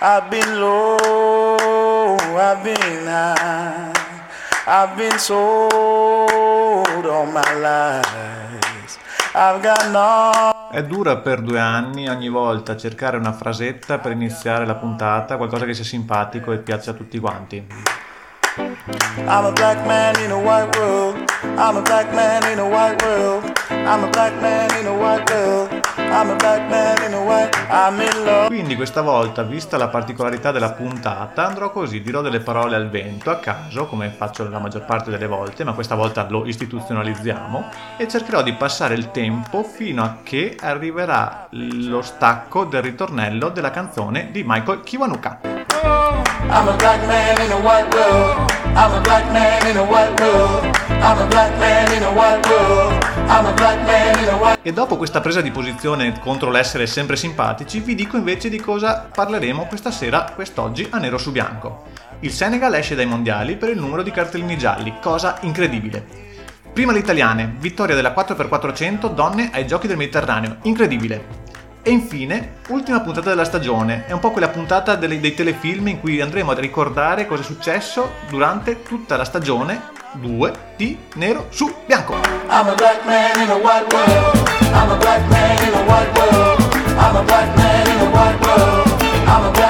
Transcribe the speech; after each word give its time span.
I've 0.00 0.28
been 0.30 0.60
low, 0.60 2.16
I've 2.36 2.62
been 2.62 3.04
high, 3.04 3.90
I've 4.64 4.96
been 4.96 5.18
sold 5.18 7.04
all 7.04 7.26
my 7.26 7.54
life. 7.58 8.96
I've 9.34 9.60
got 9.60 9.90
no. 9.90 10.70
È 10.70 10.84
dura 10.84 11.16
per 11.16 11.40
due 11.40 11.58
anni 11.58 12.08
ogni 12.08 12.28
volta 12.28 12.76
cercare 12.76 13.16
una 13.16 13.32
frasetta 13.32 13.98
per 13.98 14.12
iniziare 14.12 14.66
la 14.66 14.76
puntata, 14.76 15.36
qualcosa 15.36 15.64
che 15.64 15.74
sia 15.74 15.82
simpatico 15.82 16.52
e 16.52 16.58
piaccia 16.58 16.92
a 16.92 16.94
tutti 16.94 17.18
quanti. 17.18 17.66
I'm 18.56 19.46
a 19.46 19.50
black 19.50 19.84
man 19.84 20.14
in 20.20 20.30
a 20.30 20.36
white 20.36 20.78
world. 20.78 21.28
I'm 21.56 21.76
a 21.76 21.82
black 21.82 22.12
man 22.12 22.48
in 22.52 22.60
a 22.60 22.68
white 22.68 23.02
world. 23.04 23.52
I'm 23.68 24.04
a 24.04 24.08
black 24.08 24.40
man 24.40 24.70
in 24.78 24.86
a 24.86 24.94
white 24.94 25.28
world. 25.28 25.87
Quindi 28.46 28.76
questa 28.76 29.02
volta, 29.02 29.42
vista 29.42 29.76
la 29.76 29.88
particolarità 29.88 30.52
della 30.52 30.72
puntata, 30.72 31.46
andrò 31.46 31.70
così, 31.70 32.00
dirò 32.00 32.22
delle 32.22 32.40
parole 32.40 32.76
al 32.76 32.88
vento, 32.88 33.30
a 33.30 33.36
caso, 33.36 33.86
come 33.86 34.08
faccio 34.10 34.48
la 34.48 34.58
maggior 34.58 34.84
parte 34.84 35.10
delle 35.10 35.26
volte, 35.26 35.64
ma 35.64 35.72
questa 35.72 35.94
volta 35.94 36.26
lo 36.28 36.46
istituzionalizziamo, 36.46 37.68
e 37.96 38.08
cercherò 38.08 38.42
di 38.42 38.54
passare 38.54 38.94
il 38.94 39.10
tempo 39.10 39.62
fino 39.62 40.02
a 40.02 40.18
che 40.22 40.56
arriverà 40.58 41.46
lo 41.50 42.02
stacco 42.02 42.64
del 42.64 42.82
ritornello 42.82 43.50
della 43.50 43.70
canzone 43.70 44.30
di 44.30 44.42
Michael 44.44 44.82
Kiwanuka. 44.82 45.57
I'm 46.50 46.68
a 46.68 46.76
black 46.76 47.06
man 47.06 47.40
in 47.40 47.52
a 47.52 47.58
white 47.58 47.94
world. 47.94 48.50
I'm 48.74 48.94
a 48.94 49.00
black 49.00 49.30
man 49.30 49.66
in 49.66 49.76
a 49.76 49.82
white 49.82 50.18
world. 50.20 50.64
I'm 51.00 51.18
a 51.20 51.26
black 51.26 51.56
man 51.58 51.94
in 51.94 52.02
a 52.02 52.10
white 52.10 52.48
world. 52.48 53.06
E 54.62 54.72
dopo 54.72 54.96
questa 54.96 55.20
presa 55.20 55.40
di 55.40 55.50
posizione 55.50 56.18
contro 56.18 56.50
l'essere 56.50 56.86
sempre 56.86 57.16
simpatici, 57.16 57.80
vi 57.80 57.94
dico 57.94 58.16
invece 58.16 58.48
di 58.48 58.60
cosa 58.60 59.08
parleremo 59.12 59.66
questa 59.66 59.90
sera, 59.90 60.32
quest'oggi, 60.34 60.86
a 60.90 60.98
nero 60.98 61.16
su 61.16 61.32
bianco. 61.32 61.84
Il 62.20 62.32
Senegal 62.32 62.74
esce 62.74 62.94
dai 62.94 63.06
mondiali 63.06 63.56
per 63.56 63.68
il 63.68 63.78
numero 63.78 64.02
di 64.02 64.10
cartellini 64.10 64.58
gialli, 64.58 64.94
cosa 65.00 65.38
incredibile. 65.42 66.26
Prima 66.72 66.92
le 66.92 66.98
italiane, 66.98 67.54
vittoria 67.58 67.94
della 67.94 68.12
4x400 68.12 69.12
donne 69.12 69.50
ai 69.52 69.66
giochi 69.66 69.86
del 69.86 69.96
Mediterraneo, 69.96 70.56
incredibile. 70.62 71.46
E 71.82 71.90
infine, 71.90 72.56
ultima 72.68 73.00
puntata 73.00 73.30
della 73.30 73.44
stagione, 73.44 74.04
è 74.06 74.12
un 74.12 74.18
po' 74.18 74.30
quella 74.30 74.48
puntata 74.48 74.94
delle- 74.94 75.20
dei 75.20 75.34
telefilm 75.34 75.88
in 75.88 76.00
cui 76.00 76.20
andremo 76.20 76.50
a 76.50 76.54
ricordare 76.54 77.26
cosa 77.26 77.42
è 77.42 77.44
successo 77.44 78.12
durante 78.28 78.82
tutta 78.82 79.16
la 79.16 79.24
stagione 79.24 79.96
2 80.14 80.52
di 80.76 80.98
Nero 81.14 81.46
su 81.50 81.72
Bianco. 81.86 82.14
I'm 82.14 82.68
a 82.68 82.74
black 82.74 83.04
man 83.04 83.40
in 83.40 83.50
a 83.50 83.54
white 83.54 83.86
world. 83.94 84.48
I'm 84.72 84.90
a 84.90 84.96
black 84.96 85.28
man 85.28 85.56
in 85.66 85.74
a 85.74 85.82
white 85.84 86.18
world. 86.18 86.60
I'm 86.98 87.16
a 87.16 87.22
black 87.22 87.56
man 87.56 87.86
in 87.86 88.00
a 88.00 88.10
white 88.10 88.46
world. 88.46 89.02
I'm 89.26 89.44
a 89.44 89.50
black 89.50 89.67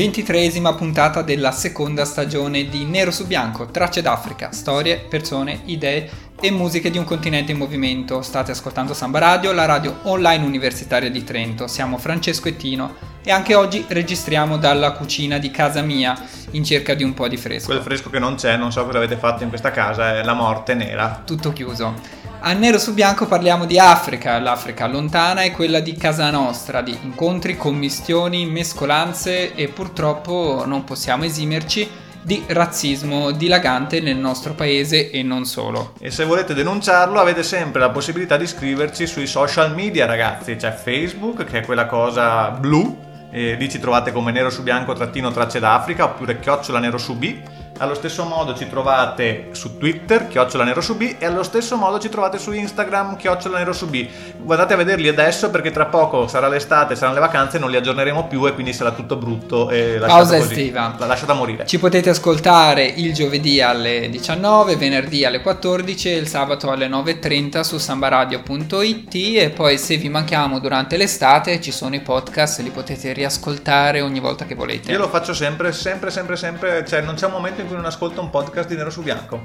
Ventitreesima 0.00 0.72
puntata 0.72 1.20
della 1.20 1.52
seconda 1.52 2.06
stagione 2.06 2.70
di 2.70 2.86
Nero 2.86 3.10
su 3.10 3.26
Bianco, 3.26 3.66
Tracce 3.66 4.00
d'Africa, 4.00 4.50
storie, 4.50 4.96
persone, 4.96 5.60
idee 5.66 6.08
e 6.40 6.50
musiche 6.50 6.90
di 6.90 6.96
un 6.96 7.04
continente 7.04 7.52
in 7.52 7.58
movimento. 7.58 8.22
State 8.22 8.52
ascoltando 8.52 8.94
Samba 8.94 9.18
Radio, 9.18 9.52
la 9.52 9.66
radio 9.66 9.98
online 10.04 10.42
universitaria 10.42 11.10
di 11.10 11.22
Trento. 11.22 11.66
Siamo 11.66 11.98
Francesco 11.98 12.48
e 12.48 12.56
Tino 12.56 12.94
e 13.22 13.30
anche 13.30 13.54
oggi 13.54 13.84
registriamo 13.86 14.56
dalla 14.56 14.92
cucina 14.92 15.36
di 15.36 15.50
casa 15.50 15.82
mia 15.82 16.18
in 16.52 16.64
cerca 16.64 16.94
di 16.94 17.04
un 17.04 17.12
po' 17.12 17.28
di 17.28 17.36
fresco. 17.36 17.66
Quel 17.66 17.82
fresco 17.82 18.08
che 18.08 18.18
non 18.18 18.36
c'è, 18.36 18.56
non 18.56 18.72
so 18.72 18.86
cosa 18.86 18.96
avete 18.96 19.18
fatto 19.18 19.42
in 19.42 19.50
questa 19.50 19.70
casa, 19.70 20.16
è 20.18 20.24
la 20.24 20.32
morte 20.32 20.72
nera. 20.72 21.20
tutto 21.26 21.52
chiuso. 21.52 22.19
A 22.42 22.54
Nero 22.54 22.78
su 22.78 22.94
Bianco 22.94 23.26
parliamo 23.26 23.66
di 23.66 23.78
Africa, 23.78 24.38
l'Africa 24.38 24.86
lontana 24.86 25.42
è 25.42 25.50
quella 25.50 25.80
di 25.80 25.94
casa 25.94 26.30
nostra, 26.30 26.80
di 26.80 26.96
incontri, 27.02 27.54
commistioni, 27.54 28.46
mescolanze 28.46 29.54
e 29.54 29.68
purtroppo 29.68 30.62
non 30.64 30.84
possiamo 30.84 31.24
esimerci 31.24 31.86
di 32.22 32.42
razzismo 32.46 33.32
dilagante 33.32 34.00
nel 34.00 34.16
nostro 34.16 34.54
paese 34.54 35.10
e 35.10 35.22
non 35.22 35.44
solo. 35.44 35.92
E 36.00 36.10
se 36.10 36.24
volete 36.24 36.54
denunciarlo 36.54 37.20
avete 37.20 37.42
sempre 37.42 37.78
la 37.78 37.90
possibilità 37.90 38.38
di 38.38 38.44
iscriverci 38.44 39.06
sui 39.06 39.26
social 39.26 39.74
media 39.74 40.06
ragazzi, 40.06 40.56
c'è 40.56 40.72
Facebook 40.72 41.44
che 41.44 41.58
è 41.58 41.64
quella 41.64 41.84
cosa 41.84 42.48
blu, 42.52 43.08
e 43.30 43.54
lì 43.56 43.68
ci 43.68 43.78
trovate 43.78 44.12
come 44.12 44.32
nero 44.32 44.48
su 44.48 44.62
bianco 44.62 44.94
trattino 44.94 45.30
tracce 45.30 45.60
d'Africa 45.60 46.04
oppure 46.04 46.40
chiocciola 46.40 46.78
nero 46.78 46.96
su 46.96 47.18
B. 47.18 47.36
Allo 47.80 47.94
stesso 47.94 48.24
modo 48.24 48.54
ci 48.54 48.68
trovate 48.68 49.48
su 49.52 49.78
Twitter, 49.78 50.28
chiocciola 50.28 50.64
nero 50.64 50.82
su 50.82 50.98
B, 50.98 51.16
e 51.18 51.24
allo 51.24 51.42
stesso 51.42 51.78
modo 51.78 51.98
ci 51.98 52.10
trovate 52.10 52.36
su 52.36 52.52
Instagram, 52.52 53.16
chiocciola 53.16 53.56
nero 53.56 53.72
su 53.72 53.88
B. 53.88 54.06
Guardate 54.36 54.74
a 54.74 54.76
vederli 54.76 55.08
adesso 55.08 55.48
perché 55.48 55.70
tra 55.70 55.86
poco 55.86 56.26
sarà 56.26 56.48
l'estate, 56.48 56.94
saranno 56.94 57.14
le 57.14 57.20
vacanze, 57.20 57.58
non 57.58 57.70
li 57.70 57.76
aggiorneremo 57.76 58.26
più 58.26 58.46
e 58.46 58.52
quindi 58.52 58.74
sarà 58.74 58.90
tutto 58.90 59.16
brutto 59.16 59.70
e 59.70 59.96
Pausa 59.98 60.36
così. 60.36 60.52
estiva. 60.52 60.94
La 60.98 61.06
lasciata 61.06 61.32
morire. 61.32 61.64
Ci 61.64 61.78
potete 61.78 62.10
ascoltare 62.10 62.84
il 62.84 63.14
giovedì 63.14 63.62
alle 63.62 64.10
19, 64.10 64.76
venerdì 64.76 65.24
alle 65.24 65.40
14 65.40 66.12
e 66.12 66.16
il 66.16 66.28
sabato 66.28 66.70
alle 66.70 66.86
9.30 66.86 67.60
su 67.60 67.78
sambaradio.it 67.78 69.14
e 69.14 69.52
poi 69.54 69.78
se 69.78 69.96
vi 69.96 70.10
manchiamo 70.10 70.58
durante 70.58 70.98
l'estate 70.98 71.62
ci 71.62 71.72
sono 71.72 71.94
i 71.94 72.00
podcast, 72.00 72.60
li 72.60 72.68
potete 72.68 73.14
riascoltare 73.14 74.02
ogni 74.02 74.20
volta 74.20 74.44
che 74.44 74.54
volete. 74.54 74.92
Io 74.92 74.98
lo 74.98 75.08
faccio 75.08 75.32
sempre, 75.32 75.72
sempre, 75.72 76.10
sempre, 76.10 76.36
sempre, 76.36 76.84
cioè 76.86 77.00
non 77.00 77.14
c'è 77.14 77.24
un 77.24 77.32
momento 77.32 77.62
in 77.62 77.68
cui 77.70 77.76
non 77.76 77.86
ascolto 77.86 78.20
un 78.20 78.30
podcast 78.30 78.68
di 78.68 78.74
nero 78.74 78.90
su 78.90 79.00
bianco. 79.02 79.44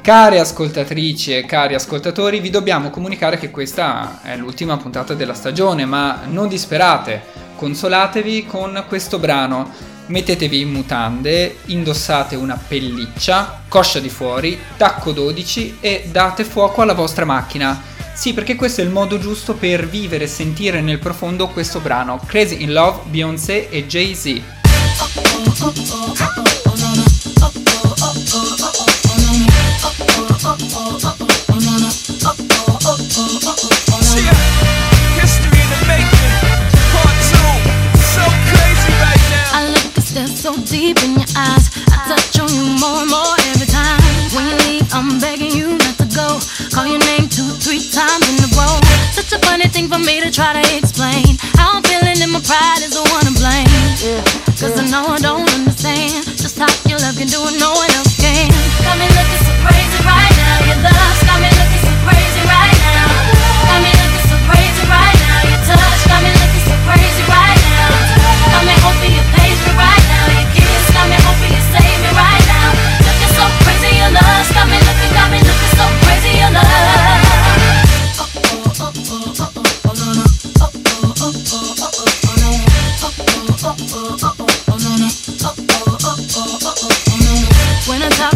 Care 0.00 0.38
ascoltatrici 0.38 1.36
e 1.36 1.44
cari 1.44 1.74
ascoltatori, 1.74 2.38
vi 2.38 2.48
dobbiamo 2.48 2.90
comunicare 2.90 3.38
che 3.38 3.50
questa 3.50 4.20
è 4.22 4.36
l'ultima 4.36 4.76
puntata 4.76 5.14
della 5.14 5.34
stagione, 5.34 5.84
ma 5.84 6.20
non 6.26 6.46
disperate, 6.46 7.20
consolatevi 7.56 8.46
con 8.46 8.84
questo 8.86 9.18
brano. 9.18 9.88
Mettetevi 10.06 10.60
in 10.60 10.70
mutande, 10.70 11.58
indossate 11.66 12.36
una 12.36 12.58
pelliccia, 12.66 13.62
coscia 13.68 13.98
di 14.00 14.08
fuori, 14.08 14.58
tacco 14.76 15.12
12 15.12 15.78
e 15.80 16.08
date 16.10 16.44
fuoco 16.44 16.82
alla 16.82 16.94
vostra 16.94 17.24
macchina. 17.24 17.80
Sì, 18.14 18.32
perché 18.32 18.54
questo 18.54 18.80
è 18.80 18.84
il 18.84 18.90
modo 18.90 19.18
giusto 19.18 19.54
per 19.54 19.88
vivere 19.88 20.24
e 20.24 20.28
sentire 20.28 20.80
nel 20.80 20.98
profondo 20.98 21.48
questo 21.48 21.80
brano. 21.80 22.20
Crazy 22.26 22.62
in 22.62 22.72
Love, 22.72 23.02
Beyoncé 23.08 23.68
e 23.68 23.86
Jay-Z. 23.86 24.40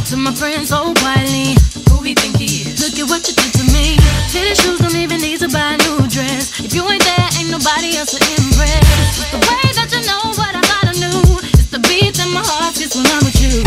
To 0.07 0.17
my 0.17 0.35
friends 0.35 0.69
so 0.69 0.93
quietly, 1.01 1.57
who 1.89 2.03
we 2.03 2.13
think 2.13 2.37
he 2.37 2.69
is? 2.69 2.77
Look 2.77 2.93
at 3.01 3.09
what 3.09 3.25
you 3.25 3.33
did 3.33 3.53
to 3.57 3.65
me. 3.73 3.97
Fitted 4.29 4.57
shoes 4.61 4.79
don't 4.81 4.97
even 4.97 5.21
need 5.21 5.41
to 5.41 5.49
buy 5.49 5.75
a 5.75 5.77
new 5.81 6.05
dress. 6.13 6.61
If 6.61 6.75
you 6.75 6.85
ain't 6.85 7.01
there, 7.05 7.29
ain't 7.41 7.49
nobody 7.49 7.97
else 7.97 8.13
to 8.13 8.21
impress. 8.21 8.85
It's 9.17 9.33
the 9.33 9.41
way 9.41 9.65
that 9.81 9.89
you 9.97 10.05
know 10.05 10.21
what 10.37 10.53
I 10.53 10.65
I 10.85 10.93
knew. 10.93 11.25
It's 11.57 11.73
the 11.73 11.81
beat 11.89 12.13
that 12.21 12.29
my 12.29 12.45
heart 12.45 12.77
gets 12.77 12.93
when 12.93 13.09
I'm 13.09 13.25
with 13.25 13.41
you. 13.41 13.65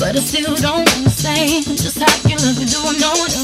But 0.00 0.16
I 0.16 0.20
still 0.24 0.56
don't 0.56 0.88
understand 0.96 1.68
just 1.76 2.00
how 2.00 2.08
you 2.24 2.40
look 2.40 2.56
and 2.56 2.70
do 2.70 2.80
what 2.80 2.96
no 2.96 3.12
one 3.12 3.28
else 3.28 3.43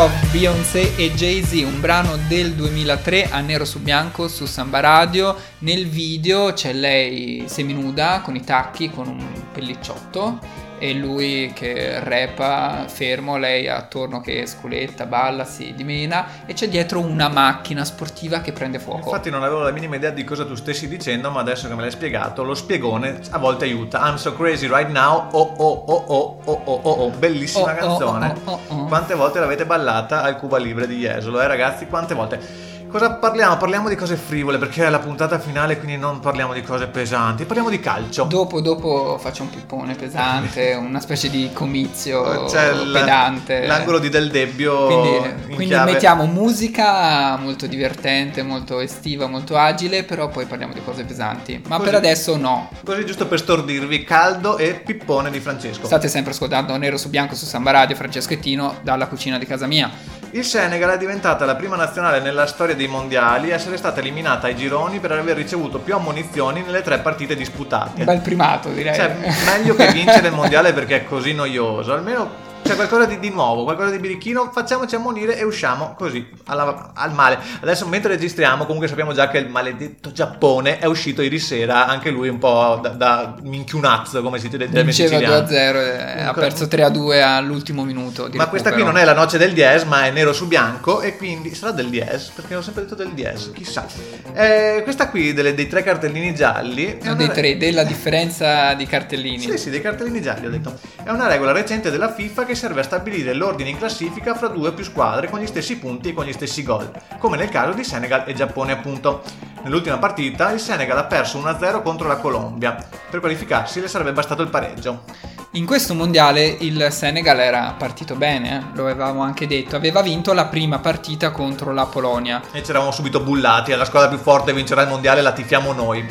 Love, 0.00 0.30
Beyoncé 0.30 0.96
e 0.96 1.12
Jay-Z, 1.12 1.62
un 1.66 1.78
brano 1.78 2.16
del 2.26 2.54
2003 2.54 3.28
a 3.28 3.40
nero 3.40 3.66
su 3.66 3.80
bianco 3.80 4.28
su 4.28 4.46
Samba 4.46 4.80
Radio. 4.80 5.36
Nel 5.58 5.88
video 5.88 6.54
c'è 6.54 6.72
lei 6.72 7.44
seminuda 7.46 8.22
con 8.24 8.34
i 8.34 8.42
tacchi, 8.42 8.88
con 8.88 9.08
un 9.08 9.22
pellicciotto 9.52 10.38
e 10.80 10.94
lui 10.94 11.52
che 11.54 12.00
rappa 12.02 12.84
fermo, 12.88 13.36
lei 13.36 13.68
attorno 13.68 14.20
che 14.22 14.46
sculetta, 14.46 15.04
balla, 15.04 15.44
si 15.44 15.74
dimena 15.76 16.26
e 16.46 16.54
c'è 16.54 16.68
dietro 16.68 17.00
una 17.00 17.28
macchina 17.28 17.84
sportiva 17.84 18.40
che 18.40 18.52
prende 18.52 18.78
fuoco. 18.78 19.04
Infatti 19.10 19.28
non 19.28 19.42
avevo 19.42 19.60
la 19.60 19.70
minima 19.72 19.96
idea 19.96 20.10
di 20.10 20.24
cosa 20.24 20.46
tu 20.46 20.54
stessi 20.54 20.88
dicendo, 20.88 21.30
ma 21.30 21.40
adesso 21.40 21.68
che 21.68 21.74
me 21.74 21.82
l'hai 21.82 21.90
spiegato, 21.90 22.42
lo 22.42 22.54
spiegone 22.54 23.20
a 23.30 23.38
volte 23.38 23.66
aiuta. 23.66 24.00
I'm 24.08 24.16
so 24.16 24.34
crazy 24.34 24.66
right 24.66 24.88
now, 24.90 25.28
oh 25.32 25.54
oh 25.58 25.84
oh 25.86 26.04
oh 26.08 26.40
oh 26.44 26.62
oh 26.64 26.80
oh, 26.82 26.90
oh. 27.04 27.10
bellissima 27.10 27.58
Oh, 27.60 27.72
oh, 27.72 27.74
canzone. 27.98 28.34
oh, 28.44 28.50
oh, 28.52 28.60
oh. 28.68 28.84
Quante 28.86 29.14
volte 29.14 29.38
l'avete 29.38 29.66
ballata 29.66 30.22
al 30.22 30.36
Cuba 30.38 30.56
Libre 30.56 30.86
di 30.86 30.96
Jesolo, 30.96 31.42
eh 31.42 31.46
ragazzi? 31.46 31.86
Quante 31.86 32.14
volte? 32.14 32.68
Cosa 32.90 33.12
parliamo? 33.12 33.56
Parliamo 33.56 33.88
di 33.88 33.94
cose 33.94 34.16
frivole 34.16 34.58
perché 34.58 34.84
è 34.84 34.88
la 34.90 34.98
puntata 34.98 35.38
finale, 35.38 35.78
quindi 35.78 35.96
non 35.96 36.18
parliamo 36.18 36.52
di 36.52 36.60
cose 36.62 36.88
pesanti, 36.88 37.44
parliamo 37.44 37.70
di 37.70 37.78
calcio. 37.78 38.24
Dopo, 38.24 38.60
dopo 38.60 39.16
faccio 39.20 39.42
un 39.44 39.50
pippone 39.50 39.94
pesante, 39.94 40.74
una 40.80 40.98
specie 40.98 41.30
di 41.30 41.50
comizio 41.52 42.46
C'è 42.46 42.72
l- 42.72 42.90
pedante. 42.92 43.64
l'angolo 43.64 44.00
di 44.00 44.08
Del 44.08 44.28
Debbio 44.28 44.86
Quindi, 44.86 45.28
in 45.50 45.54
quindi 45.54 45.74
mettiamo 45.76 46.26
musica 46.26 47.36
molto 47.36 47.66
divertente, 47.68 48.42
molto 48.42 48.80
estiva, 48.80 49.28
molto 49.28 49.56
agile, 49.56 50.02
però 50.02 50.28
poi 50.28 50.46
parliamo 50.46 50.72
di 50.72 50.82
cose 50.82 51.04
pesanti. 51.04 51.62
Ma 51.68 51.76
Così. 51.76 51.88
per 51.88 51.98
adesso 51.98 52.36
no. 52.36 52.70
Così 52.84 53.06
giusto 53.06 53.28
per 53.28 53.38
stordirvi, 53.38 54.02
caldo 54.02 54.58
e 54.58 54.74
pippone 54.74 55.30
di 55.30 55.38
Francesco. 55.38 55.86
State 55.86 56.08
sempre 56.08 56.32
ascoltando 56.32 56.76
Nero 56.76 56.96
su 56.96 57.08
Bianco 57.08 57.36
su 57.36 57.44
Samba 57.44 57.70
Radio, 57.70 57.94
Francesco 57.94 58.32
e 58.32 58.40
Tino, 58.40 58.78
dalla 58.82 59.06
cucina 59.06 59.38
di 59.38 59.46
casa 59.46 59.66
mia. 59.68 60.18
Il 60.32 60.44
Senegal 60.44 60.90
è 60.90 60.96
diventata 60.96 61.44
la 61.44 61.56
prima 61.56 61.74
nazionale 61.74 62.20
nella 62.20 62.46
storia 62.46 62.76
dei 62.76 62.86
mondiali 62.86 63.50
a 63.50 63.56
essere 63.56 63.76
stata 63.76 63.98
eliminata 63.98 64.46
ai 64.46 64.54
gironi 64.54 65.00
per 65.00 65.10
aver 65.10 65.34
ricevuto 65.36 65.80
più 65.80 65.92
ammonizioni 65.96 66.62
nelle 66.62 66.82
tre 66.82 67.00
partite 67.00 67.34
disputate. 67.34 67.98
Un 67.98 68.04
bel 68.04 68.20
primato, 68.20 68.68
direi. 68.68 68.94
Cioè, 68.94 69.12
meglio 69.44 69.74
che 69.74 69.90
vincere 69.90 70.28
il 70.28 70.32
mondiale 70.32 70.72
perché 70.72 70.98
è 70.98 71.04
così 71.04 71.34
noioso. 71.34 71.92
Almeno 71.92 72.48
c'è 72.70 72.76
qualcosa 72.76 73.04
di, 73.06 73.18
di 73.18 73.30
nuovo, 73.30 73.64
qualcosa 73.64 73.90
di 73.90 73.98
birichino. 73.98 74.50
Facciamoci 74.52 74.94
ammonire 74.94 75.36
e 75.38 75.44
usciamo 75.44 75.94
così 75.96 76.26
alla- 76.46 76.92
al 76.94 77.12
male. 77.12 77.38
Adesso, 77.60 77.86
mentre 77.86 78.12
registriamo, 78.14 78.64
comunque 78.64 78.88
sappiamo 78.88 79.12
già 79.12 79.28
che 79.28 79.38
il 79.38 79.48
maledetto 79.48 80.12
Giappone 80.12 80.78
è 80.78 80.86
uscito 80.86 81.22
ieri 81.22 81.38
sera. 81.38 81.86
Anche 81.86 82.10
lui 82.10 82.28
un 82.28 82.38
po' 82.38 82.78
da, 82.82 82.90
da 82.90 83.34
minchiunazzo, 83.42 84.22
come 84.22 84.38
si 84.38 84.48
dice 84.48 84.68
dai 84.68 84.82
Vinceva 84.84 85.08
siciliani. 85.18 85.44
2-0 85.46 86.16
e 86.18 86.22
ha 86.22 86.32
perso 86.32 86.64
3-2 86.64 87.22
all'ultimo 87.22 87.84
minuto. 87.84 88.28
Ma 88.34 88.46
questa 88.48 88.72
qui 88.72 88.82
non 88.84 88.96
è 88.96 89.04
la 89.04 89.14
noce 89.14 89.38
del 89.38 89.52
diez, 89.52 89.84
ma 89.84 90.04
è 90.06 90.10
nero 90.10 90.32
su 90.32 90.46
bianco 90.46 91.00
e 91.00 91.16
quindi 91.16 91.54
sarà 91.54 91.72
del 91.72 91.88
diez, 91.88 92.30
perché 92.34 92.54
ho 92.54 92.62
sempre 92.62 92.82
detto 92.82 92.94
del 92.94 93.10
diez, 93.12 93.50
chissà. 93.54 93.86
Eh, 94.32 94.80
questa 94.84 95.08
qui 95.08 95.32
delle- 95.32 95.54
dei 95.54 95.66
tre 95.68 95.82
cartellini 95.82 96.34
gialli 96.34 96.98
è 96.98 97.06
No, 97.08 97.14
dei 97.14 97.26
re- 97.26 97.32
tre, 97.32 97.56
della 97.56 97.84
differenza 97.84 98.74
di 98.74 98.86
cartellini. 98.86 99.38
Sì, 99.40 99.58
sì, 99.58 99.70
dei 99.70 99.80
cartellini 99.80 100.20
gialli 100.22 100.46
ho 100.46 100.50
detto. 100.50 100.78
È 101.02 101.10
una 101.10 101.26
regola 101.26 101.52
recente 101.52 101.90
della 101.90 102.12
FIFA 102.12 102.44
che 102.44 102.54
serve 102.60 102.80
a 102.80 102.84
stabilire 102.84 103.32
l'ordine 103.32 103.70
in 103.70 103.78
classifica 103.78 104.34
fra 104.34 104.48
due 104.48 104.68
o 104.68 104.74
più 104.74 104.84
squadre 104.84 105.30
con 105.30 105.40
gli 105.40 105.46
stessi 105.46 105.78
punti 105.78 106.10
e 106.10 106.12
con 106.12 106.26
gli 106.26 106.32
stessi 106.34 106.62
gol, 106.62 106.92
come 107.18 107.38
nel 107.38 107.48
caso 107.48 107.72
di 107.72 107.82
Senegal 107.82 108.24
e 108.26 108.34
Giappone 108.34 108.72
appunto. 108.72 109.22
Nell'ultima 109.62 109.96
partita 109.96 110.50
il 110.52 110.60
Senegal 110.60 110.98
ha 110.98 111.04
perso 111.04 111.40
1-0 111.40 111.80
contro 111.80 112.06
la 112.06 112.16
Colombia. 112.16 112.76
Per 113.08 113.18
qualificarsi 113.18 113.80
le 113.80 113.88
sarebbe 113.88 114.12
bastato 114.12 114.42
il 114.42 114.50
pareggio. 114.50 115.04
In 115.52 115.64
questo 115.64 115.94
mondiale 115.94 116.44
il 116.44 116.88
Senegal 116.90 117.40
era 117.40 117.74
partito 117.78 118.14
bene, 118.14 118.58
eh, 118.58 118.76
lo 118.76 118.82
avevamo 118.82 119.22
anche 119.22 119.46
detto, 119.46 119.76
aveva 119.76 120.02
vinto 120.02 120.34
la 120.34 120.44
prima 120.44 120.80
partita 120.80 121.30
contro 121.30 121.72
la 121.72 121.86
Polonia. 121.86 122.42
E 122.52 122.62
ci 122.62 122.68
eravamo 122.68 122.92
subito 122.92 123.20
bullati, 123.20 123.74
la 123.74 123.86
squadra 123.86 124.10
più 124.10 124.18
forte 124.18 124.52
vincerà 124.52 124.82
il 124.82 124.88
mondiale, 124.88 125.22
la 125.22 125.32
tifiamo 125.32 125.72
noi. 125.72 126.06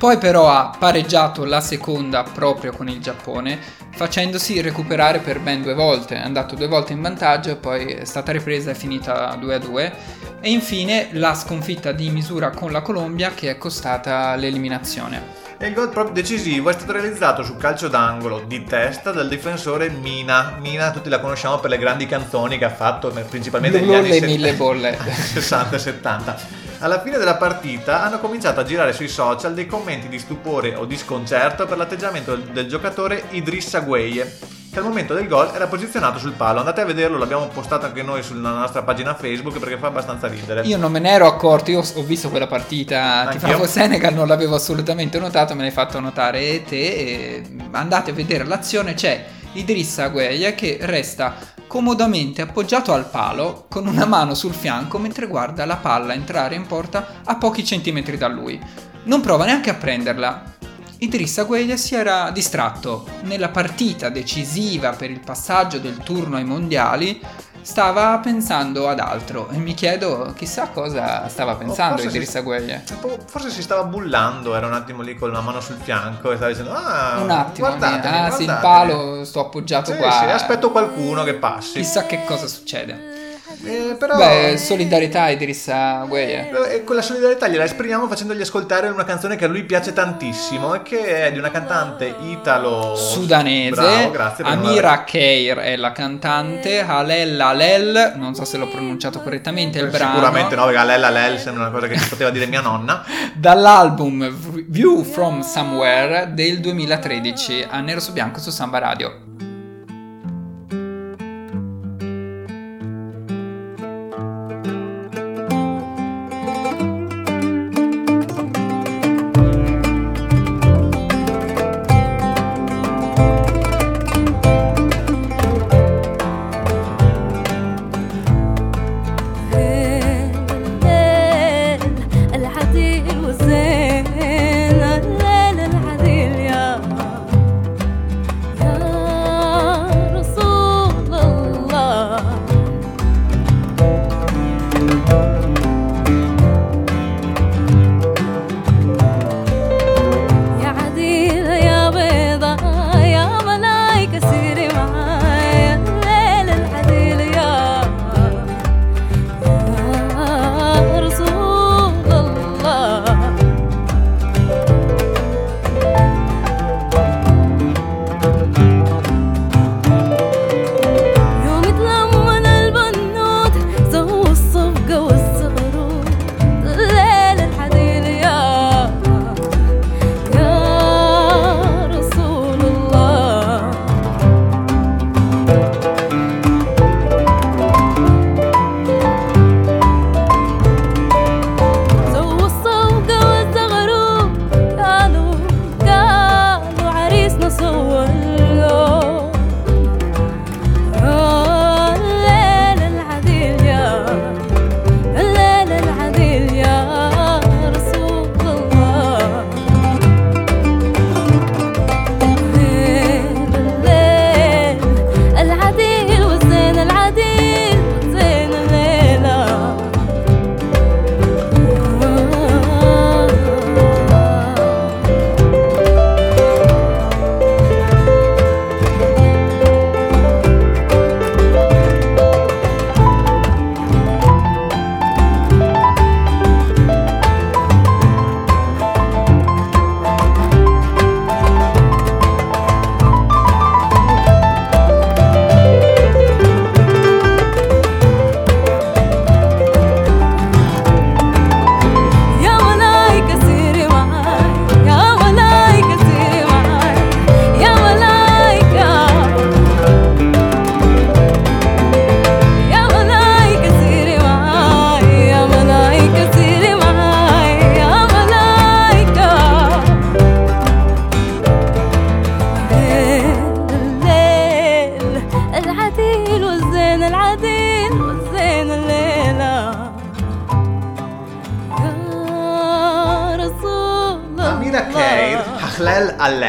Poi 0.00 0.16
però 0.16 0.48
ha 0.48 0.74
pareggiato 0.78 1.44
la 1.44 1.60
seconda 1.60 2.22
proprio 2.22 2.72
con 2.72 2.88
il 2.88 3.00
Giappone, 3.00 3.58
facendosi 3.90 4.62
recuperare 4.62 5.18
per 5.18 5.40
ben 5.40 5.60
due 5.60 5.74
volte. 5.74 6.14
È 6.14 6.20
andato 6.20 6.54
due 6.54 6.68
volte 6.68 6.94
in 6.94 7.02
vantaggio, 7.02 7.58
poi 7.58 7.84
è 7.92 8.06
stata 8.06 8.32
ripresa 8.32 8.70
e 8.70 8.74
finita 8.74 9.36
2-2. 9.36 9.92
E 10.40 10.50
infine 10.50 11.08
la 11.12 11.34
sconfitta 11.34 11.92
di 11.92 12.08
misura 12.08 12.48
con 12.48 12.72
la 12.72 12.80
Colombia 12.80 13.32
che 13.34 13.50
è 13.50 13.58
costata 13.58 14.34
l'eliminazione. 14.36 15.22
E 15.58 15.66
il 15.66 15.74
gol 15.74 15.90
proprio 15.90 16.14
decisivo 16.14 16.70
è 16.70 16.72
stato 16.72 16.92
realizzato 16.92 17.42
su 17.42 17.58
calcio 17.58 17.88
d'angolo 17.88 18.44
di 18.46 18.64
testa 18.64 19.10
dal 19.10 19.28
difensore 19.28 19.90
Mina. 19.90 20.56
Mina 20.60 20.92
tutti 20.92 21.10
la 21.10 21.20
conosciamo 21.20 21.58
per 21.58 21.68
le 21.68 21.76
grandi 21.76 22.06
canzoni 22.06 22.56
che 22.56 22.64
ha 22.64 22.70
fatto 22.70 23.12
principalmente 23.28 23.78
negli 23.78 23.92
anni 23.92 24.08
le 24.08 24.14
set- 24.14 24.24
mille 24.24 24.54
bolle. 24.54 24.96
anni 24.96 25.12
60 25.12 25.76
e 25.76 25.78
70. 25.78 26.68
Alla 26.82 27.02
fine 27.02 27.18
della 27.18 27.36
partita 27.36 28.02
hanno 28.04 28.20
cominciato 28.20 28.60
a 28.60 28.64
girare 28.64 28.94
sui 28.94 29.06
social 29.06 29.52
dei 29.52 29.66
commenti 29.66 30.08
di 30.08 30.18
stupore 30.18 30.74
o 30.74 30.86
di 30.86 30.96
sconcerto 30.96 31.66
per 31.66 31.76
l'atteggiamento 31.76 32.34
del 32.36 32.66
giocatore 32.68 33.24
Idrissa 33.32 33.80
Gueye, 33.80 34.38
che 34.72 34.78
al 34.78 34.84
momento 34.84 35.12
del 35.12 35.28
gol 35.28 35.50
era 35.54 35.66
posizionato 35.66 36.18
sul 36.18 36.32
palo. 36.32 36.60
Andate 36.60 36.80
a 36.80 36.86
vederlo, 36.86 37.18
l'abbiamo 37.18 37.48
postato 37.48 37.84
anche 37.84 38.02
noi 38.02 38.22
sulla 38.22 38.52
nostra 38.52 38.82
pagina 38.82 39.14
Facebook 39.14 39.58
perché 39.58 39.76
fa 39.76 39.88
abbastanza 39.88 40.26
ridere. 40.26 40.62
Io 40.62 40.78
non 40.78 40.90
me 40.90 41.00
ne 41.00 41.10
ero 41.10 41.26
accorto, 41.26 41.70
io 41.70 41.80
ho 41.80 42.02
visto 42.02 42.30
quella 42.30 42.46
partita 42.46 43.26
Anch'io. 43.26 43.40
tifavo 43.40 43.66
Senegal, 43.66 44.14
non 44.14 44.26
l'avevo 44.26 44.54
assolutamente 44.54 45.18
notato, 45.18 45.54
me 45.54 45.60
l'hai 45.60 45.70
fatto 45.72 46.00
notare 46.00 46.64
te 46.64 47.42
andate 47.72 48.12
a 48.12 48.14
vedere 48.14 48.44
l'azione, 48.44 48.94
c'è 48.94 49.22
Idrissa 49.52 50.08
Gueye 50.08 50.54
che 50.54 50.78
resta 50.80 51.34
comodamente 51.70 52.42
appoggiato 52.42 52.92
al 52.92 53.08
palo 53.08 53.66
con 53.68 53.86
una 53.86 54.04
mano 54.04 54.34
sul 54.34 54.52
fianco 54.52 54.98
mentre 54.98 55.28
guarda 55.28 55.64
la 55.64 55.76
palla 55.76 56.14
entrare 56.14 56.56
in 56.56 56.66
porta 56.66 57.20
a 57.24 57.36
pochi 57.36 57.64
centimetri 57.64 58.16
da 58.16 58.26
lui. 58.26 58.60
Non 59.04 59.20
prova 59.20 59.44
neanche 59.44 59.70
a 59.70 59.74
prenderla. 59.74 60.56
Idrissa 60.98 61.44
Gueye 61.44 61.76
si 61.76 61.94
era 61.94 62.32
distratto 62.32 63.06
nella 63.22 63.50
partita 63.50 64.08
decisiva 64.08 64.90
per 64.90 65.12
il 65.12 65.20
passaggio 65.20 65.78
del 65.78 65.98
turno 65.98 66.34
ai 66.34 66.44
mondiali. 66.44 67.20
Stava 67.62 68.18
pensando 68.18 68.88
ad 68.88 68.98
altro 68.98 69.48
e 69.50 69.58
mi 69.58 69.74
chiedo 69.74 70.32
chissà 70.36 70.68
cosa 70.68 71.28
stava 71.28 71.54
pensando 71.56 71.94
forse 71.96 72.10
si- 72.10 72.16
Idrissa 72.16 72.40
Gueye. 72.40 72.82
Forse 73.26 73.50
si 73.50 73.62
stava 73.62 73.84
bullando, 73.84 74.54
era 74.56 74.66
un 74.66 74.72
attimo 74.72 75.02
lì 75.02 75.14
con 75.16 75.30
la 75.30 75.40
mano 75.40 75.60
sul 75.60 75.76
fianco 75.80 76.32
e 76.32 76.36
stava 76.36 76.50
dicendo 76.50 76.72
Ah, 76.72 77.20
Un 77.22 77.30
attimo, 77.30 77.66
guardatemi, 77.68 78.16
ah 78.18 78.30
sì, 78.30 78.42
il 78.42 78.46
guardatemi." 78.46 78.90
palo 78.92 79.24
sto 79.24 79.40
appoggiato 79.40 79.92
Sì, 79.92 79.98
qua. 79.98 80.10
sì, 80.10 80.24
aspetto 80.24 80.70
qualcuno 80.70 81.22
che 81.22 81.34
passi. 81.34 81.74
Chissà 81.78 82.06
che 82.06 82.24
cosa 82.24 82.46
succede. 82.46 83.19
Eh, 83.62 83.94
però 83.98 84.16
Beh, 84.16 84.56
solidarietà 84.56 85.28
Idrissa 85.28 86.04
Gueye. 86.08 86.50
eh, 86.70 86.84
quella 86.84 87.02
solidarietà 87.02 87.46
gliela 87.46 87.64
esprimiamo 87.64 88.08
facendogli 88.08 88.40
ascoltare 88.40 88.88
una 88.88 89.04
canzone 89.04 89.36
che 89.36 89.44
a 89.44 89.48
lui 89.48 89.64
piace 89.64 89.92
tantissimo 89.92 90.74
e 90.74 90.82
che 90.82 91.26
è 91.26 91.32
di 91.32 91.38
una 91.38 91.50
cantante 91.50 92.14
italo 92.22 92.96
Sudanese, 92.96 93.70
Bravo, 93.72 94.10
grazie 94.10 94.44
Amira 94.44 95.04
Keir 95.04 95.58
è 95.58 95.76
la 95.76 95.92
cantante, 95.92 96.80
Halel 96.80 97.38
Alel, 97.38 98.14
non 98.16 98.34
so 98.34 98.44
se 98.46 98.56
l'ho 98.56 98.68
pronunciato 98.68 99.20
correttamente 99.20 99.78
il 99.78 99.86
Eh, 99.86 99.90
brano. 99.90 100.14
Sicuramente 100.14 100.54
no, 100.56 100.64
perché 100.64 100.84
Lella 100.84 101.10
Lel 101.10 101.38
sembra 101.38 101.68
una 101.68 101.72
cosa 101.72 101.86
che 101.86 102.00
poteva 102.08 102.30
dire 102.30 102.46
mia 102.46 102.62
nonna. 102.62 103.04
Dall'album 103.34 104.28
View 104.68 105.02
from 105.04 105.42
Somewhere 105.42 106.30
del 106.32 106.60
2013 106.60 107.66
a 107.68 107.80
nero 107.80 108.00
su 108.00 108.12
bianco 108.12 108.40
su 108.40 108.50
Samba 108.50 108.78
Radio. 108.78 109.29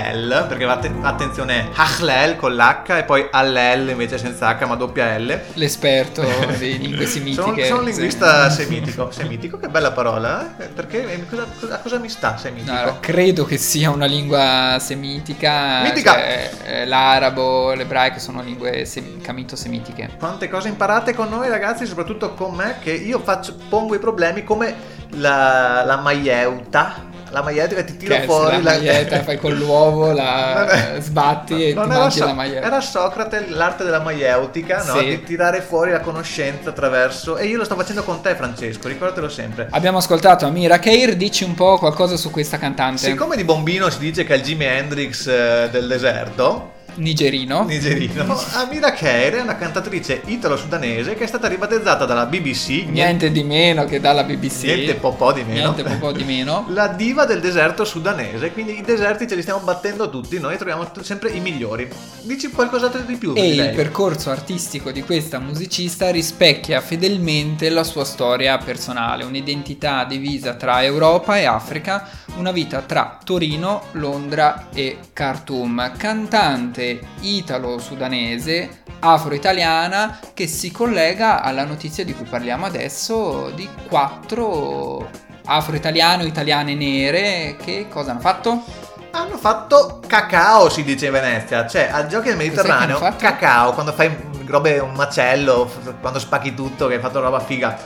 Allel, 0.10 0.46
perché 0.48 0.66
att- 0.66 0.90
attenzione, 1.02 1.70
Hachlel 1.74 2.36
con 2.36 2.54
l'H 2.56 2.98
e 2.98 3.04
poi 3.04 3.28
Allel 3.32 3.90
invece 3.90 4.18
senza 4.18 4.48
H 4.58 4.66
ma 4.66 4.76
doppia 4.76 5.18
L. 5.18 5.40
L'esperto 5.54 6.24
di 6.58 6.78
lingue 6.78 7.06
semitiche. 7.06 7.42
Sono, 7.44 7.64
sono 7.66 7.80
un 7.80 7.86
linguista 7.86 8.50
semitico. 8.50 9.12
Semitico, 9.12 9.58
che 9.58 9.68
bella 9.68 9.92
parola, 9.92 10.56
eh? 10.58 10.66
Perché 10.68 11.12
eh, 11.12 11.26
cosa, 11.28 11.46
cosa- 11.60 11.74
a 11.76 11.78
cosa 11.80 11.98
mi 12.00 12.10
sta 12.10 12.38
semitico? 12.38 12.72
No, 12.74 12.98
credo 13.00 13.46
che 13.46 13.58
sia 13.58 13.90
una 13.90 14.06
lingua 14.06 14.78
semitica. 14.80 15.82
Mitica. 15.84 16.14
cioè, 16.14 16.52
eh, 16.66 16.86
l'arabo, 16.86 17.74
l'ebraico 17.74 18.20
sono 18.20 18.42
lingue 18.42 18.86
sem- 18.86 19.22
camito-semitiche. 19.22 20.10
Quante 20.18 20.50
cose 20.50 20.68
imparate 20.70 21.14
con 21.14 21.30
noi 21.30 21.50
ragazzi, 21.50 21.86
soprattutto 21.86 22.34
con 22.34 22.54
me, 22.56 22.78
che 22.82 22.92
io 22.92 23.20
faccio, 23.20 23.56
pongo 23.70 23.96
i 23.96 24.00
problemi 24.00 24.44
come 24.44 24.76
la, 25.16 25.84
la 25.86 25.98
maieuta. 25.98 27.10
La 27.32 27.42
maieuta 27.42 27.82
ti 27.84 27.98
tiro 27.98 28.16
Che 28.16 28.24
fuori 28.24 28.62
la 28.62 28.72
maglietta, 28.72 29.24
fai 29.24 29.38
con 29.40 29.54
l'uovo, 29.54 30.12
la 30.12 30.96
è- 30.96 31.00
sbatti 31.02 31.70
e 31.70 31.74
non 31.74 31.86
ti 31.86 31.90
era 31.92 32.00
mangi 32.00 32.18
So- 32.20 32.26
la 32.26 32.34
maglietta. 32.34 32.66
Era 32.68 32.82
Socrate 32.82 33.46
l'arte 33.50 33.84
della 33.84 34.00
maieutica, 34.02 34.84
no? 34.84 34.98
Sì. 34.98 35.06
Di 35.06 35.24
tirare 35.24 35.62
fuori 35.62 35.92
la 35.92 36.02
conoscenza 36.02 36.70
attraverso. 36.70 37.38
E 37.38 37.48
io 37.48 37.58
lo 37.58 37.64
sto 37.64 37.76
facendo 37.76 38.04
con 38.04 38.22
te, 38.22 38.36
Francesco, 38.36 38.88
ricordatelo 38.88 39.30
sempre. 39.30 39.68
Abbiamo 39.72 39.98
ascoltato 39.98 40.46
Amira 40.46 40.80
Keir, 40.80 41.16
dici 41.16 41.44
un 41.44 41.54
po' 41.56 41.78
qualcosa 41.78 42.18
su 42.18 42.30
questa 42.32 42.58
cantante 42.58 43.08
Siccome 43.08 43.36
di 43.36 43.44
Bombino 43.44 43.90
si 43.90 44.00
dice 44.00 44.24
che 44.24 44.34
è 44.34 44.38
il 44.38 44.44
Jimi 44.44 44.66
Hendrix 44.66 45.28
eh, 45.28 45.70
del 45.72 45.88
deserto, 45.88 46.74
nigerino. 46.96 47.64
nigerino, 47.66 48.40
Amira 48.54 48.92
Keir 48.92 49.36
è 49.36 49.42
una 49.42 49.56
cantatrice 49.56 50.22
italo-sudanese 50.26 51.16
che 51.16 51.24
è 51.24 51.28
stata 51.28 51.48
ribattezzata 51.48 52.06
dalla 52.06 52.26
BBC, 52.26 52.86
Niente 52.88 53.32
di 53.32 53.44
meno 53.44 53.86
che 53.86 54.00
dalla 54.00 54.24
BBC. 54.24 54.64
niente 54.64 54.96
po' 54.96 55.14
po' 55.14 55.32
di 55.32 55.44
meno. 55.44 55.74
Niente 55.74 55.96
po' 55.98 56.12
di 56.12 56.24
meno. 56.24 56.66
La 56.74 56.88
diva 56.88 57.26
del 57.26 57.40
deserto 57.40 57.86
sudanese, 57.86 58.52
quindi 58.52 58.78
i 58.78 58.82
deserti 58.82 59.28
ce 59.28 59.36
li 59.36 59.42
stiamo 59.42 59.60
battendo 59.62 60.10
tutti, 60.10 60.40
noi 60.40 60.56
troviamo 60.58 60.90
sempre 61.02 61.30
i 61.32 61.40
migliori. 61.40 61.88
Dici 62.22 62.50
qualcos'altro 62.50 63.02
di 63.02 63.16
più? 63.16 63.34
E 63.36 63.50
il 63.50 63.56
lei? 63.56 63.76
percorso 63.76 64.30
artistico 64.30 64.92
di 64.92 65.02
questa 65.04 65.40
musicista 65.40 66.10
rispecchia 66.12 66.82
fedelmente 66.82 67.70
la 67.70 67.84
sua 67.84 68.06
storia 68.06 68.58
personale, 68.58 69.24
un'identità 69.24 70.04
divisa 70.06 70.54
tra 70.54 70.84
Europa 70.84 71.38
e 71.38 71.46
Africa, 71.46 72.08
una 72.38 72.52
vita 72.52 72.82
tra 72.82 73.18
Torino, 73.24 73.84
Londra 73.94 74.68
e 74.74 74.98
Khartoum. 75.14 75.92
Cantante 75.98 76.81
italo-sudanese, 77.22 78.84
afro-italiana, 79.00 80.20
che 80.34 80.48
si 80.48 80.72
collega 80.72 81.42
alla 81.42 81.66
notizia 81.66 82.04
di 82.04 82.14
cui 82.14 82.26
parliamo 82.26 82.66
adesso 82.66 83.52
di 83.56 83.68
quattro 83.88 85.10
afro-italiane 85.46 86.24
o 86.24 86.26
italiane 86.28 86.76
nere 86.76 87.56
che 87.62 87.88
cosa 87.90 88.12
hanno 88.12 88.20
fatto? 88.20 88.64
Hanno 89.12 89.38
fatto 89.38 90.02
cacao, 90.08 90.70
si 90.70 90.84
dice 90.84 91.08
in 91.08 91.12
Venezia, 91.12 91.68
cioè 91.68 91.90
al 91.92 92.08
giochi 92.08 92.30
del 92.30 92.38
Mediterraneo, 92.38 92.98
cacao, 93.18 93.74
quando 93.74 93.92
fai 93.92 94.16
robe, 94.46 94.80
un 94.80 94.94
macello, 94.94 95.70
quando 96.00 96.20
spacchi 96.20 96.54
tutto, 96.54 96.88
che 96.88 96.96
hai 96.96 97.00
fatto 97.02 97.20
roba 97.20 97.40
figa. 97.40 97.78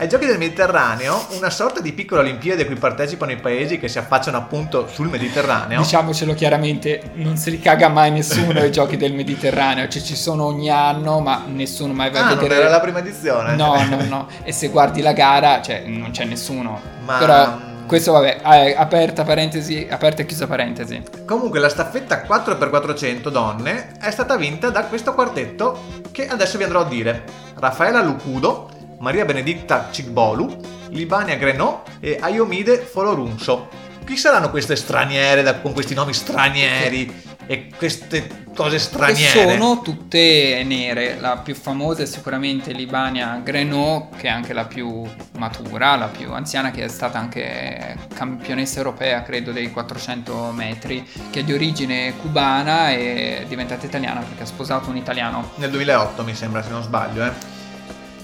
Ai 0.00 0.08
giochi 0.08 0.26
del 0.26 0.38
Mediterraneo, 0.38 1.26
una 1.30 1.50
sorta 1.50 1.80
di 1.80 1.92
piccola 1.92 2.20
Olimpiade 2.20 2.62
a 2.62 2.66
cui 2.66 2.76
partecipano 2.76 3.32
i 3.32 3.36
paesi 3.36 3.80
che 3.80 3.88
si 3.88 3.98
affacciano 3.98 4.36
appunto 4.36 4.86
sul 4.86 5.08
Mediterraneo. 5.08 5.80
Diciamocelo 5.80 6.34
chiaramente, 6.34 7.10
non 7.14 7.36
si 7.36 7.50
ricaga 7.50 7.88
mai 7.88 8.12
nessuno 8.12 8.60
ai 8.60 8.70
giochi 8.70 8.96
del 8.96 9.12
Mediterraneo, 9.12 9.88
cioè 9.88 10.00
ci 10.00 10.14
sono 10.14 10.44
ogni 10.44 10.70
anno, 10.70 11.18
ma 11.18 11.42
nessuno 11.48 11.94
mai 11.94 12.12
va 12.12 12.20
ah, 12.20 12.26
a 12.26 12.28
non 12.28 12.38
vedere. 12.38 12.60
era 12.60 12.70
la 12.70 12.78
prima 12.78 13.00
edizione? 13.00 13.56
No, 13.56 13.74
no, 13.88 14.04
no. 14.04 14.28
E 14.44 14.52
se 14.52 14.68
guardi 14.68 15.02
la 15.02 15.12
gara, 15.12 15.60
cioè 15.62 15.82
non 15.86 16.12
c'è 16.12 16.24
nessuno. 16.26 16.80
Ma- 17.04 17.18
Però 17.18 17.58
questo 17.88 18.12
vabbè, 18.12 18.40
eh, 18.44 18.76
aperta 18.78 19.24
parentesi, 19.24 19.84
aperta 19.90 20.22
e 20.22 20.26
chiusa 20.26 20.46
parentesi. 20.46 21.02
Comunque 21.26 21.58
la 21.58 21.68
staffetta 21.68 22.22
4x400 22.22 23.30
donne 23.30 23.96
è 23.98 24.12
stata 24.12 24.36
vinta 24.36 24.70
da 24.70 24.84
questo 24.84 25.12
quartetto 25.12 25.76
che 26.12 26.28
adesso 26.28 26.56
vi 26.56 26.62
andrò 26.62 26.82
a 26.82 26.84
dire. 26.84 27.24
Raffaela 27.56 28.00
Lucudo, 28.00 28.68
Maria 29.00 29.24
Benedicta 29.24 29.88
Cigbolu, 29.90 30.56
Libania 30.90 31.36
Grenò 31.36 31.82
e 32.00 32.18
Ayomide 32.20 32.78
Folorunso. 32.78 33.68
Chi 34.04 34.16
saranno 34.16 34.50
queste 34.50 34.74
straniere 34.74 35.42
da- 35.42 35.60
con 35.60 35.72
questi 35.72 35.94
nomi 35.94 36.14
stranieri 36.14 37.26
e 37.46 37.68
queste 37.76 38.46
cose 38.54 38.76
Che 38.76 38.82
straniere? 38.82 39.50
sono 39.52 39.80
tutte 39.82 40.62
nere. 40.64 41.18
La 41.20 41.36
più 41.36 41.54
famosa 41.54 42.02
è 42.02 42.06
sicuramente 42.06 42.72
Libania 42.72 43.38
Grenot, 43.42 44.16
che 44.16 44.26
è 44.26 44.30
anche 44.30 44.52
la 44.54 44.64
più 44.64 45.06
matura, 45.38 45.94
la 45.96 46.06
più 46.08 46.32
anziana, 46.32 46.70
che 46.70 46.84
è 46.84 46.88
stata 46.88 47.18
anche 47.18 47.96
campionessa 48.14 48.78
europea, 48.78 49.22
credo, 49.22 49.52
dei 49.52 49.70
400 49.70 50.52
metri, 50.54 51.06
che 51.30 51.40
è 51.40 51.44
di 51.44 51.52
origine 51.52 52.14
cubana 52.16 52.90
e 52.90 53.40
è 53.40 53.44
diventata 53.46 53.84
italiana 53.86 54.20
perché 54.20 54.42
ha 54.42 54.46
sposato 54.46 54.88
un 54.90 54.96
italiano. 54.96 55.50
Nel 55.56 55.70
2008 55.70 56.24
mi 56.24 56.34
sembra, 56.34 56.62
se 56.62 56.70
non 56.70 56.82
sbaglio, 56.82 57.24
eh. 57.26 57.56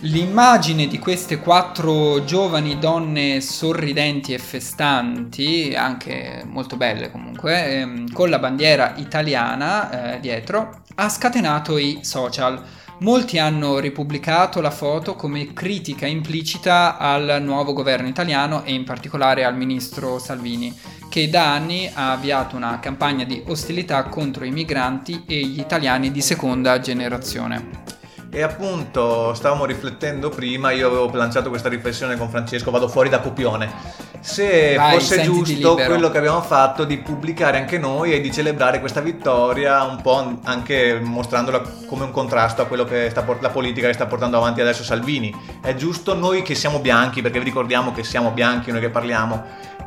L'immagine 0.06 0.86
di 0.86 0.98
queste 0.98 1.38
quattro 1.38 2.24
giovani 2.24 2.78
donne 2.78 3.40
sorridenti 3.40 4.34
e 4.34 4.38
festanti, 4.38 5.72
anche 5.74 6.44
molto 6.46 6.76
belle 6.76 7.10
comunque, 7.10 7.78
ehm, 7.80 8.12
con 8.12 8.28
la 8.28 8.38
bandiera 8.38 8.92
italiana 8.96 10.16
eh, 10.16 10.20
dietro, 10.20 10.82
ha 10.96 11.08
scatenato 11.08 11.78
i 11.78 12.00
social. 12.02 12.62
Molti 12.98 13.38
hanno 13.38 13.78
ripubblicato 13.78 14.60
la 14.60 14.70
foto 14.70 15.14
come 15.14 15.54
critica 15.54 16.04
implicita 16.04 16.98
al 16.98 17.38
nuovo 17.40 17.72
governo 17.72 18.06
italiano 18.06 18.62
e 18.62 18.74
in 18.74 18.84
particolare 18.84 19.46
al 19.46 19.56
ministro 19.56 20.18
Salvini, 20.18 20.78
che 21.08 21.30
da 21.30 21.54
anni 21.54 21.90
ha 21.90 22.12
avviato 22.12 22.56
una 22.56 22.78
campagna 22.78 23.24
di 23.24 23.42
ostilità 23.46 24.02
contro 24.04 24.44
i 24.44 24.50
migranti 24.50 25.24
e 25.26 25.46
gli 25.46 25.60
italiani 25.60 26.12
di 26.12 26.20
seconda 26.20 26.78
generazione. 26.78 27.93
E 28.34 28.42
appunto 28.42 29.32
stavamo 29.32 29.64
riflettendo 29.64 30.28
prima, 30.28 30.72
io 30.72 30.88
avevo 30.88 31.08
lanciato 31.12 31.50
questa 31.50 31.68
riflessione 31.68 32.16
con 32.16 32.28
Francesco, 32.28 32.72
vado 32.72 32.88
fuori 32.88 33.08
da 33.08 33.20
copione. 33.20 33.70
Se 34.18 34.74
Vai, 34.74 34.94
fosse 34.94 35.22
giusto 35.22 35.52
libero. 35.52 35.88
quello 35.88 36.10
che 36.10 36.18
abbiamo 36.18 36.42
fatto 36.42 36.82
di 36.82 36.98
pubblicare 36.98 37.58
anche 37.58 37.78
noi 37.78 38.12
e 38.12 38.20
di 38.20 38.32
celebrare 38.32 38.80
questa 38.80 39.00
vittoria, 39.00 39.84
un 39.84 40.02
po' 40.02 40.40
anche 40.42 40.98
mostrandola 41.00 41.62
come 41.86 42.04
un 42.04 42.10
contrasto 42.10 42.62
a 42.62 42.64
quello 42.64 42.84
che 42.84 43.08
sta 43.08 43.22
port- 43.22 43.40
la 43.40 43.50
politica 43.50 43.86
che 43.86 43.92
sta 43.92 44.06
portando 44.06 44.36
avanti 44.38 44.60
adesso 44.60 44.82
Salvini. 44.82 45.32
È 45.62 45.72
giusto 45.76 46.14
noi 46.14 46.42
che 46.42 46.56
siamo 46.56 46.80
bianchi, 46.80 47.22
perché 47.22 47.38
vi 47.38 47.44
ricordiamo 47.44 47.92
che 47.92 48.02
siamo 48.02 48.32
bianchi 48.32 48.72
noi 48.72 48.80
che 48.80 48.90
parliamo. 48.90 49.44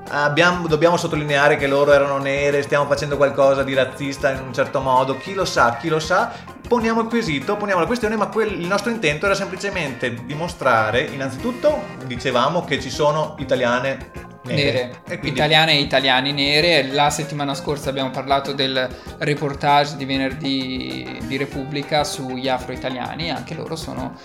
Abbiamo- 0.09 0.67
dobbiamo 0.67 0.97
sottolineare 0.97 1.57
che 1.57 1.67
loro 1.67 1.91
erano 1.91 2.17
nere, 2.17 2.61
stiamo 2.61 2.85
facendo 2.85 3.17
qualcosa 3.17 3.63
di 3.63 3.73
razzista 3.73 4.31
in 4.31 4.41
un 4.45 4.53
certo 4.53 4.79
modo, 4.79 5.17
chi 5.17 5.33
lo 5.33 5.45
sa, 5.45 5.77
chi 5.77 5.89
lo 5.89 5.99
sa, 5.99 6.31
poniamo 6.67 7.01
il 7.01 7.07
quesito, 7.07 7.55
poniamo 7.55 7.81
la 7.81 7.87
questione, 7.87 8.15
ma 8.15 8.27
quel- 8.27 8.59
il 8.59 8.67
nostro 8.67 8.91
intento 8.91 9.25
era 9.25 9.35
semplicemente 9.35 10.13
dimostrare, 10.25 11.01
innanzitutto, 11.01 11.81
dicevamo 12.05 12.63
che 12.65 12.79
ci 12.81 12.89
sono 12.89 13.35
italiane 13.39 14.11
nere, 14.47 14.71
nere, 14.71 15.01
e 15.07 15.19
quindi 15.19 15.39
italiane 15.39 15.73
e 15.73 15.79
italiani 15.79 16.31
nere. 16.31 16.87
La 16.91 17.09
settimana 17.09 17.53
scorsa 17.53 17.89
abbiamo 17.89 18.09
parlato 18.09 18.53
del 18.53 18.87
reportage 19.19 19.95
di 19.95 20.05
venerdì 20.05 21.19
di 21.25 21.37
Repubblica 21.37 22.03
sugli 22.03 22.47
afro-italiani, 22.47 23.29
anche 23.31 23.53
loro 23.53 23.75
sono 23.75 24.15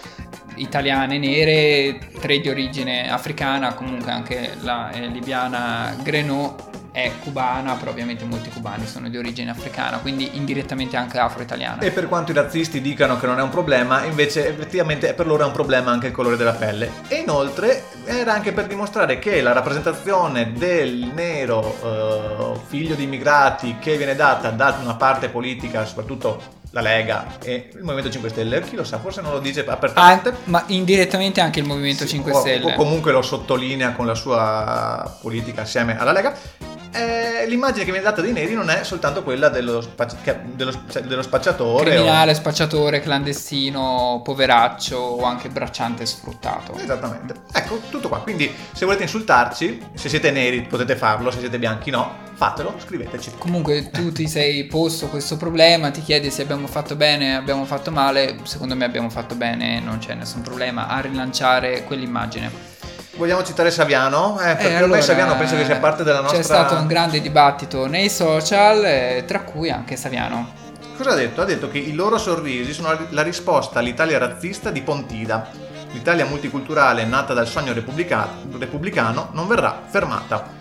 italiane 0.57 1.19
nere, 1.19 1.99
tre 2.21 2.41
di 2.41 2.49
origine 2.49 3.11
africana, 3.11 3.75
comunque 3.75 4.11
anche 4.11 4.51
la 4.61 4.91
eh, 4.91 5.07
libiana 5.07 5.97
Grenot 6.03 6.71
è 6.93 7.11
cubana, 7.21 7.75
però 7.75 7.91
ovviamente 7.91 8.25
molti 8.25 8.51
cubani 8.51 8.87
sono 8.87 9.09
di 9.09 9.17
origine 9.17 9.51
africana, 9.51 9.99
quindi 9.99 10.37
indirettamente 10.37 10.97
anche 10.97 11.19
afro-italiana. 11.19 11.81
E 11.81 11.91
per 11.91 12.07
quanto 12.07 12.31
i 12.33 12.35
razzisti 12.35 12.81
dicano 12.83 13.19
che 13.19 13.27
non 13.27 13.39
è 13.39 13.43
un 13.43 13.49
problema, 13.49 14.05
invece 14.05 14.47
effettivamente 14.49 15.15
per 15.15 15.27
loro 15.27 15.43
è 15.43 15.47
un 15.47 15.53
problema 15.53 15.91
anche 15.91 16.09
il 16.09 16.13
colore 16.13 16.37
della 16.37 16.53
pelle. 16.53 16.91
E 17.09 17.17
inoltre 17.17 17.85
era 18.05 18.35
anche 18.35 18.53
per 18.53 18.67
dimostrare 18.67 19.19
che 19.19 19.41
la 19.41 19.53
rappresentazione 19.53 20.53
del 20.53 21.11
nero 21.15 22.55
eh, 22.55 22.61
figlio 22.67 22.95
di 22.95 23.05
immigrati 23.05 23.77
che 23.81 23.97
viene 23.97 24.15
data 24.15 24.51
da 24.51 24.77
una 24.81 24.95
parte 24.95 25.29
politica, 25.31 25.85
soprattutto 25.87 26.61
la 26.75 26.81
Lega 26.81 27.37
e 27.43 27.69
il 27.75 27.83
Movimento 27.83 28.11
5 28.11 28.31
Stelle, 28.31 28.63
chi 28.63 28.77
lo 28.77 28.85
sa, 28.85 28.99
forse 28.99 29.21
non 29.21 29.33
lo 29.33 29.41
dice 29.41 29.63
Ah, 29.67 29.73
apertamente. 29.73 30.35
ma 30.45 30.63
indirettamente 30.69 31.41
anche 31.43 31.61
il 31.61 31.67
Movimento 31.67 32.05
Sì, 32.05 32.11
5 32.11 32.33
o- 32.33 32.41
Stelle. 32.41 32.73
O 32.73 32.75
comunque 32.77 33.13
lo 33.13 33.21
sottolinea 33.23 33.93
con 33.93 34.07
la 34.07 34.15
sua 34.15 35.19
politica 35.21 35.63
assieme 35.63 35.99
alla 35.99 36.13
Lega. 36.13 36.35
Eh, 36.95 37.47
l'immagine 37.49 37.85
che 37.85 37.91
viene 37.91 38.05
data 38.05 38.21
dei 38.21 38.33
neri 38.33 38.53
non 38.55 38.69
è 38.69 38.85
soltanto 38.85 39.23
quella 39.23 39.49
dello, 39.49 39.81
spac- 39.81 40.43
dello, 40.55 40.73
cioè, 40.91 41.03
dello 41.03 41.23
spacciatore. 41.23 41.91
o- 41.91 41.93
Criminale, 41.93 42.35
spacciatore, 42.35 43.01
clandestino, 43.01 44.21
poveraccio 44.23 44.97
o 44.97 45.25
anche 45.25 45.49
bracciante 45.49 46.05
sfruttato. 46.07 46.75
Esattamente. 46.77 47.35
Ecco, 47.53 47.81
tutto 47.91 48.09
qua. 48.09 48.19
Quindi 48.21 48.53
se 48.73 48.85
volete 48.85 49.03
insultarci, 49.05 49.81
se 49.95 50.09
siete 50.09 50.31
neri 50.31 50.63
potete 50.63 50.95
farlo, 50.97 51.31
se 51.31 51.39
siete 51.41 51.59
bianchi 51.59 51.91
no, 51.91 52.15
fatelo, 52.35 52.75
scriveteci. 52.85 53.33
Comunque 53.39 53.91
tu 53.91 54.13
ti 54.13 54.29
sei 54.29 54.65
posto 54.65 55.09
questo 55.09 55.37
problema, 55.37 55.91
ti 55.91 56.03
chiedi 56.03 56.31
se 56.31 56.43
abbiamo 56.43 56.67
fatto 56.67 56.95
bene, 56.95 57.37
abbiamo 57.37 57.65
fatto 57.65 57.91
male, 57.91 58.37
secondo 58.43 58.77
me 58.77 58.85
abbiamo 58.85 59.09
fatto 59.09 59.35
bene, 59.35 59.81
non 59.81 59.99
c'è 59.99 60.15
nessun 60.15 60.43
problema 60.43 60.89
a 60.89 61.01
rilanciare 61.01 61.85
quell'immagine. 61.85 62.71
Vogliamo 63.15 63.43
citare 63.45 63.71
Saviano? 63.71 64.41
Eh, 64.41 64.45
perché 64.57 64.63
Eh, 64.63 64.67
ormai 64.69 64.83
allora, 64.85 65.01
Saviano 65.03 65.37
penso 65.37 65.57
che 65.57 65.65
sia 65.65 65.77
parte 65.77 66.03
della 66.03 66.21
nostra... 66.21 66.39
C'è 66.39 66.45
stato 66.45 66.75
un 66.77 66.87
grande 66.87 67.21
dibattito 67.21 67.87
nei 67.87 68.09
social, 68.09 68.83
eh, 68.85 69.25
tra 69.27 69.41
cui 69.41 69.71
anche 69.71 69.97
Saviano. 69.97 70.53
Cosa 70.97 71.11
ha 71.11 71.15
detto? 71.15 71.43
Ha 71.43 71.45
detto 71.45 71.69
che 71.69 71.79
i 71.79 71.93
loro 71.95 72.17
sorrisi 72.17 72.73
sono 72.73 72.97
la 73.11 73.23
risposta 73.23 73.81
all'Italia 73.81 74.19
razzista 74.19 74.71
di 74.71 74.81
Pontida. 74.81 75.49
L'Italia 75.93 76.25
multiculturale 76.25 77.05
nata 77.05 77.35
dal 77.35 77.47
sogno 77.47 77.75
repubblica- 77.75 78.29
repubblicano 78.59 79.29
non 79.33 79.47
verrà 79.47 79.83
fermata. 79.89 80.61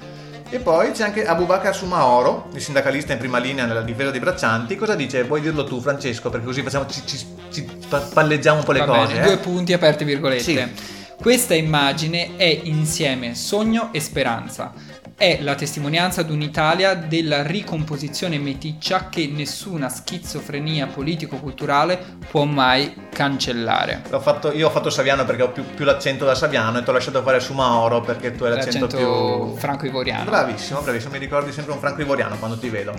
E 0.50 0.60
poi 0.60 0.92
c'è 0.92 1.06
anche 1.06 1.26
Abubakar 1.26 1.74
Sumaoro, 1.74 2.50
il 2.54 2.62
sindacalista 2.62 3.14
in 3.14 3.20
prima 3.20 3.38
linea 3.38 3.66
nella 3.66 3.82
difesa 3.82 4.12
dei 4.12 4.20
braccianti. 4.20 4.76
Cosa 4.76 4.96
dice? 4.96 5.24
Vuoi 5.24 5.40
dirlo 5.40 5.64
tu, 5.64 5.80
Francesco? 5.80 6.30
Perché 6.30 6.46
così 6.46 6.62
facciamo, 6.62 6.86
ci, 6.88 7.02
ci- 7.06 7.26
ci 7.50 7.64
pa- 7.88 8.00
palleggiamo 8.14 8.58
un 8.60 8.66
po' 8.66 8.74
le 8.74 8.80
Va 8.80 8.86
cose. 8.86 9.14
bene, 9.14 9.20
eh? 9.22 9.24
due 9.28 9.38
punti 9.38 9.72
aperte 9.72 10.04
virgolette. 10.04 10.44
Sì. 10.44 11.00
Questa 11.22 11.54
immagine 11.54 12.36
è 12.36 12.62
insieme 12.64 13.36
sogno 13.36 13.90
e 13.94 14.00
speranza. 14.00 14.74
È 15.16 15.38
la 15.40 15.54
testimonianza 15.54 16.24
di 16.24 16.32
un'Italia 16.32 16.96
della 16.96 17.44
ricomposizione 17.44 18.40
meticcia 18.40 19.08
che 19.08 19.30
nessuna 19.32 19.88
schizofrenia 19.88 20.88
politico-culturale 20.88 22.18
può 22.28 22.46
mai 22.46 23.10
cancellare. 23.12 24.02
Fatto- 24.20 24.52
io 24.52 24.66
ho 24.66 24.72
fatto 24.72 24.90
Saviano 24.90 25.24
perché 25.24 25.44
ho 25.44 25.52
più, 25.52 25.64
più 25.64 25.86
l'accento 25.86 26.26
da 26.26 26.34
Saviano 26.34 26.80
e 26.80 26.84
ti 26.84 26.90
ho 26.90 26.94
lasciato 26.94 27.22
fare 27.22 27.40
Sumaoro 27.40 28.02
perché 28.02 28.32
tu 28.32 28.46
hai 28.46 28.56
l'accento, 28.56 28.88
L'accento 28.88 29.46
più... 29.46 29.56
franco-ivoriano. 29.58 30.24
Bravissimo, 30.24 30.82
bravissimo, 30.82 31.12
mi 31.12 31.20
ricordi 31.20 31.52
sempre 31.52 31.74
un 31.74 31.80
franco 31.80 32.02
ivoriano 32.02 32.36
quando 32.40 32.58
ti 32.58 32.70
vedo. 32.70 32.96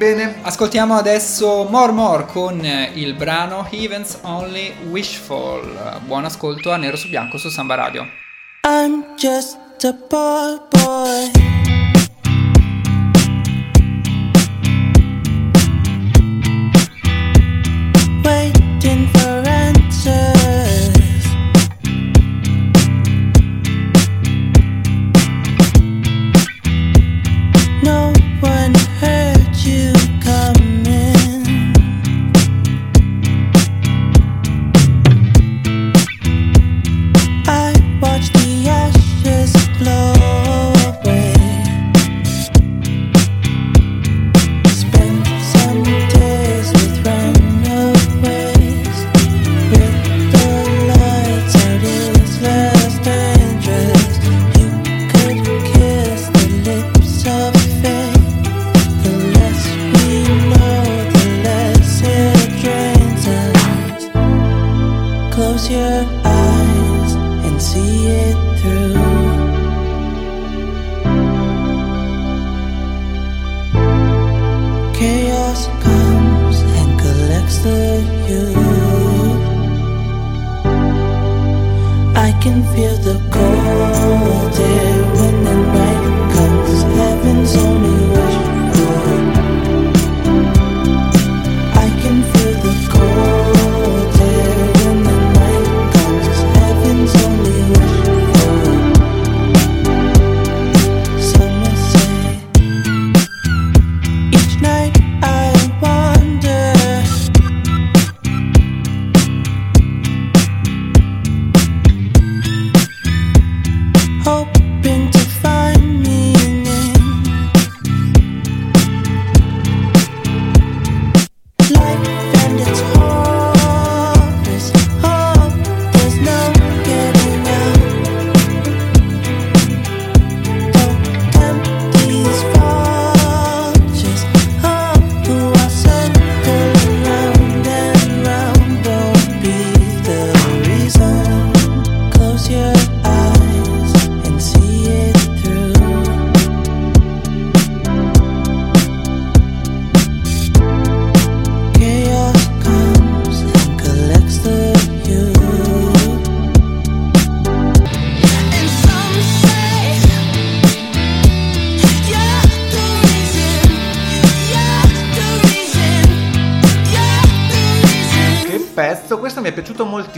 Bene, 0.00 0.36
Ascoltiamo 0.40 0.94
adesso 0.94 1.64
More 1.68 1.92
More 1.92 2.24
con 2.24 2.64
il 2.94 3.12
brano 3.12 3.68
Heaven's 3.70 4.20
Only 4.22 4.72
Wishful. 4.88 6.00
Buon 6.06 6.24
ascolto 6.24 6.72
a 6.72 6.78
Nero 6.78 6.96
su 6.96 7.10
Bianco 7.10 7.36
su 7.36 7.50
Samba 7.50 7.74
Radio. 7.74 8.08
I'm 8.66 9.14
just 9.18 9.58
a 9.84 9.92
poor 9.92 10.66
boy. 10.70 11.69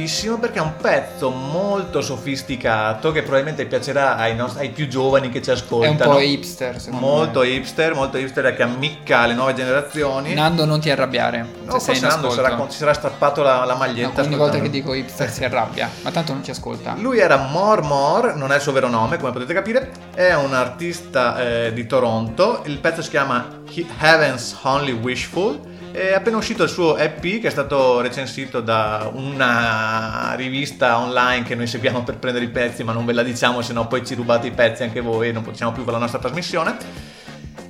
Moltissimo 0.02 0.38
perché 0.38 0.58
è 0.58 0.62
un 0.62 0.76
pezzo 0.80 1.30
molto 1.30 2.00
sofisticato 2.00 3.12
che 3.12 3.22
probabilmente 3.22 3.66
piacerà 3.66 4.16
ai, 4.16 4.34
nost- 4.34 4.58
ai 4.58 4.70
più 4.70 4.88
giovani 4.88 5.28
che 5.30 5.40
ci 5.40 5.50
È 5.50 5.52
un 5.52 5.58
ascoltano. 5.58 6.12
po' 6.14 6.20
hipster, 6.20 6.80
secondo 6.80 7.06
Molto 7.06 7.40
me. 7.40 7.48
hipster, 7.48 7.94
molto 7.94 8.16
hipster 8.18 8.54
che 8.56 8.62
ammicca 8.62 9.20
alle 9.20 9.34
nuove 9.34 9.54
generazioni. 9.54 10.34
Nando, 10.34 10.64
non 10.64 10.80
ti 10.80 10.90
arrabbiare. 10.90 11.46
No, 11.64 11.78
se 11.78 11.98
Nando 12.00 12.30
sarà- 12.30 12.56
si 12.68 12.78
sarà 12.78 12.92
strappato 12.94 13.42
la, 13.42 13.64
la 13.64 13.72
No, 13.74 13.78
maglietta. 13.78 14.22
ogni 14.22 14.34
volta 14.36 14.58
che 14.58 14.70
dico 14.70 14.92
hipster 14.92 15.30
si 15.30 15.44
arrabbia, 15.44 15.88
ma 16.02 16.10
tanto 16.10 16.32
non 16.32 16.42
ci 16.42 16.50
ascolta. 16.50 16.94
Lui 16.98 17.18
era 17.18 17.36
More 17.36 17.82
More, 17.82 18.34
non 18.34 18.50
è 18.52 18.56
il 18.56 18.60
suo 18.60 18.72
vero 18.72 18.88
nome, 18.88 19.18
come 19.18 19.30
potete 19.32 19.54
capire, 19.54 19.90
è 20.14 20.34
un 20.34 20.52
artista 20.54 21.38
eh, 21.66 21.72
di 21.72 21.86
Toronto, 21.86 22.62
il 22.64 22.78
pezzo 22.78 23.02
si 23.02 23.10
chiama 23.10 23.60
He- 23.72 23.86
Heaven's 24.00 24.56
Only 24.62 24.92
Wishful, 24.92 25.60
è 25.92 26.14
appena 26.14 26.36
uscito 26.38 26.62
il 26.62 26.68
suo 26.68 26.96
EP 26.96 27.20
che 27.20 27.48
è 27.48 27.50
stato 27.50 28.00
recensito 28.00 28.60
da 28.60 29.10
una 29.12 30.32
rivista 30.36 30.98
online 30.98 31.44
che 31.44 31.54
noi 31.54 31.66
seguiamo 31.66 32.02
per 32.02 32.16
prendere 32.16 32.46
i 32.46 32.48
pezzi, 32.48 32.82
ma 32.82 32.92
non 32.92 33.04
ve 33.04 33.12
la 33.12 33.22
diciamo, 33.22 33.60
se 33.62 33.72
no 33.72 33.86
poi 33.86 34.04
ci 34.04 34.14
rubate 34.14 34.46
i 34.46 34.52
pezzi 34.52 34.82
anche 34.82 35.00
voi 35.00 35.28
e 35.28 35.32
non 35.32 35.42
possiamo 35.42 35.72
più 35.72 35.82
fare 35.82 35.92
la 35.92 36.02
nostra 36.02 36.18
trasmissione. 36.18 36.76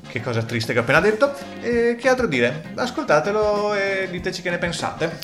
Che 0.08 0.20
cosa 0.20 0.42
triste 0.42 0.72
che 0.72 0.78
ho 0.78 0.82
appena 0.82 1.00
detto. 1.00 1.32
E 1.60 1.96
che 1.98 2.08
altro 2.08 2.26
dire? 2.26 2.72
Ascoltatelo 2.74 3.74
e 3.74 4.08
diteci 4.10 4.42
che 4.42 4.50
ne 4.50 4.58
pensate. 4.58 5.18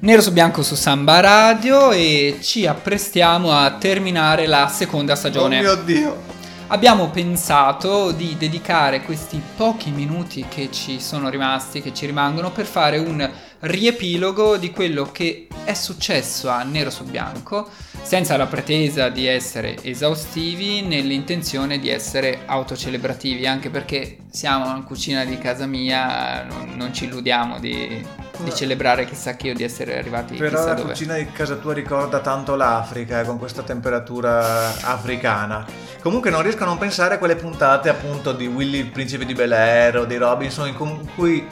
Nero 0.00 0.20
su 0.20 0.32
bianco 0.32 0.62
su 0.62 0.76
Samba 0.76 1.18
Radio 1.20 1.90
e 1.90 2.38
ci 2.40 2.66
apprestiamo 2.66 3.52
a 3.52 3.72
terminare 3.78 4.46
la 4.46 4.68
seconda 4.68 5.16
stagione. 5.16 5.58
Oh 5.58 5.62
mio 5.62 5.74
Dio! 5.76 6.37
Abbiamo 6.70 7.08
pensato 7.08 8.12
di 8.12 8.36
dedicare 8.36 9.00
questi 9.00 9.40
pochi 9.56 9.90
minuti 9.90 10.44
che 10.50 10.70
ci 10.70 11.00
sono 11.00 11.30
rimasti, 11.30 11.80
che 11.80 11.94
ci 11.94 12.04
rimangono, 12.04 12.50
per 12.50 12.66
fare 12.66 12.98
un 12.98 13.26
riepilogo 13.60 14.56
di 14.56 14.70
quello 14.70 15.10
che 15.10 15.48
è 15.64 15.74
successo 15.74 16.48
a 16.48 16.62
Nero 16.62 16.90
su 16.90 17.04
Bianco, 17.04 17.68
senza 18.02 18.36
la 18.36 18.46
pretesa 18.46 19.08
di 19.08 19.26
essere 19.26 19.76
esaustivi, 19.82 20.82
nell'intenzione 20.82 21.78
di 21.78 21.90
essere 21.90 22.40
autocelebrativi, 22.46 23.46
anche 23.46 23.68
perché 23.68 24.18
siamo 24.30 24.74
in 24.74 24.84
cucina 24.84 25.24
di 25.24 25.36
casa 25.38 25.66
mia, 25.66 26.44
non, 26.44 26.74
non 26.76 26.94
ci 26.94 27.04
illudiamo 27.04 27.58
di 27.58 28.26
di 28.42 28.54
celebrare 28.54 29.04
chissà 29.04 29.34
che 29.34 29.50
o 29.50 29.54
di 29.54 29.64
essere 29.64 29.98
arrivati 29.98 30.36
Però 30.36 30.50
chissà 30.50 30.68
la 30.68 30.74
dove. 30.74 30.90
cucina 30.90 31.14
di 31.14 31.30
casa 31.32 31.56
tua 31.56 31.74
ricorda 31.74 32.20
tanto 32.20 32.54
l'Africa 32.54 33.20
eh, 33.20 33.24
con 33.24 33.38
questa 33.38 33.62
temperatura 33.62 34.80
africana. 34.80 35.66
Comunque 36.00 36.30
non 36.30 36.42
riesco 36.42 36.62
a 36.62 36.66
non 36.66 36.78
pensare 36.78 37.14
a 37.14 37.18
quelle 37.18 37.36
puntate 37.36 37.88
appunto 37.88 38.32
di 38.32 38.46
Willy 38.46 38.78
il 38.78 38.90
principe 38.90 39.24
di 39.24 39.34
Bel 39.34 39.52
Air 39.52 39.98
o 39.98 40.04
di 40.04 40.16
Robinson 40.16 40.68
in 40.68 40.74
cu- 40.74 41.14
cui 41.14 41.46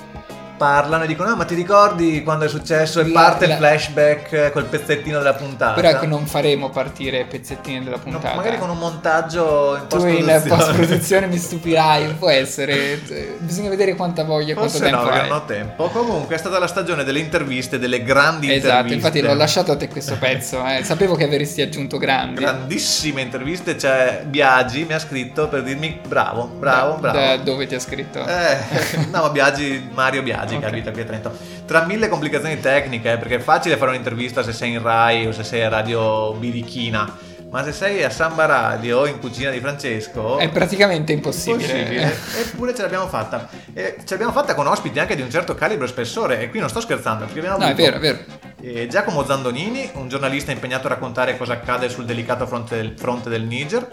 parlano 0.57 1.05
e 1.05 1.07
dicono 1.07 1.31
ah 1.31 1.35
ma 1.37 1.45
ti 1.45 1.55
ricordi 1.55 2.23
quando 2.23 2.45
è 2.45 2.49
successo 2.49 3.01
e 3.01 3.09
La- 3.09 3.21
parte 3.23 3.47
la- 3.47 3.53
il 3.55 3.59
flashback 3.59 4.33
eh, 4.33 4.51
col 4.53 4.65
pezzettino 4.65 5.19
della 5.19 5.35
puntata. 5.35 5.75
Però 5.75 5.89
ecco, 5.89 6.07
non 6.07 6.27
faremo 6.27 6.71
partire 6.71 7.25
pezzettini 7.25 7.83
della 7.85 7.97
No, 7.97 8.03
puntata. 8.03 8.35
magari 8.35 8.59
con 8.59 8.71
un 8.71 8.79
montaggio 8.79 9.77
in 9.77 9.87
Tu 9.89 9.97
in 10.07 10.25
post-produzione. 10.25 10.49
post-produzione 10.57 11.27
mi 11.27 11.39
stupirai, 11.39 12.07
può 12.19 12.29
essere. 12.31 13.01
Bisogna 13.39 13.69
vedere 13.69 13.95
quanta 13.95 14.25
voglia 14.25 14.55
quanto 14.55 14.73
Forse 14.73 14.91
no, 14.91 14.97
tempo 14.99 15.05
perché 15.11 15.23
hai. 15.23 15.29
non 15.29 15.39
ho 15.39 15.45
tempo. 15.45 15.89
Comunque 15.89 16.35
è 16.35 16.39
stata 16.39 16.59
la 16.59 16.67
stagione 16.67 17.05
delle 17.05 17.19
interviste, 17.19 17.79
delle 17.79 18.03
grandi 18.03 18.47
Esatto, 18.53 18.67
interviste. 18.67 18.95
infatti 18.95 19.21
l'ho 19.21 19.35
lasciato 19.35 19.73
a 19.73 19.77
te 19.77 19.89
questo 19.89 20.17
pezzo. 20.19 20.65
eh. 20.67 20.83
Sapevo 20.85 21.15
che 21.15 21.25
avresti 21.25 21.61
aggiunto 21.63 21.99
grandi. 21.99 22.41
Grandissime 22.41 23.21
interviste, 23.23 23.75
c'è 23.77 24.23
Biagi 24.27 24.85
mi 24.85 24.95
ha 24.95 24.99
scritto 24.99 25.49
per 25.49 25.63
dirmi 25.63 26.01
bravo, 26.07 26.45
bravo, 26.47 26.95
Da- 27.01 27.11
bravo. 27.11 27.19
Da 27.19 27.37
dove 27.39 27.67
ti 27.67 27.75
ha 27.75 27.81
scritto? 27.81 28.25
Eh, 28.27 29.07
no, 29.13 29.31
Biagi, 29.31 29.89
Mario 29.93 30.23
Biagi 30.23 30.46
Ok. 30.55 30.61
che 30.61 30.67
abita 30.67 30.91
qui 30.93 31.01
a 31.01 31.05
Trento. 31.05 31.37
Tra 31.67 31.85
mille 31.85 32.09
complicazioni 32.09 32.61
tecniche, 32.61 33.13
eh, 33.13 33.17
perché 33.19 33.37
è 33.37 33.41
facile 33.41 33.77
fare 33.77 33.91
un'intervista 33.91 34.43
se 34.43 34.53
sei 34.53 34.73
in 34.73 34.83
Rai 34.83 35.27
o 35.27 35.33
se 35.33 35.45
sei 35.45 35.63
a 35.63 35.69
Radio 35.69 36.33
Birichina, 36.35 37.17
ma 37.51 37.63
se 37.65 37.73
sei 37.73 38.03
a 38.03 38.11
Samba 38.11 38.45
Radio 38.45 39.07
in 39.07 39.19
cucina 39.21 39.51
di 39.51 39.61
Francesco 39.61 40.37
È 40.39 40.49
praticamente 40.51 41.13
impossibile. 41.13 41.67
Possibile. 41.83 42.17
Eppure 42.43 42.75
ce 42.75 42.83
l'abbiamo 42.83 43.07
fatta. 43.09 43.49
E 43.73 43.97
ce 44.01 44.05
l'abbiamo 44.11 44.33
fatta 44.33 44.55
con 44.55 44.67
ospiti 44.67 44.99
anche 44.99 45.15
di 45.17 45.23
un 45.23 45.31
certo 45.31 45.55
calibro 45.55 45.85
e 45.85 45.89
spessore. 45.89 46.41
E 46.41 46.51
qui 46.51 46.59
non 46.59 46.69
sto 46.69 46.81
scherzando, 46.81 47.25
perché 47.25 47.39
abbiamo 47.41 47.59
No, 47.59 47.67
è 47.67 47.75
vero, 47.75 47.97
è 47.97 48.01
vero. 48.01 48.19
eh, 48.61 48.87
Giacomo 48.89 49.25
Zandonini, 49.25 49.91
un 49.95 50.09
giornalista 50.09 50.51
impegnato 50.51 50.87
a 50.89 50.91
raccontare 50.91 51.37
cosa 51.37 51.53
accade 51.55 51.89
sul 51.89 52.05
delicato 52.05 52.47
fronte 52.47 52.77
del, 52.77 52.95
fronte 52.97 53.29
del 53.31 53.43
Niger, 53.45 53.89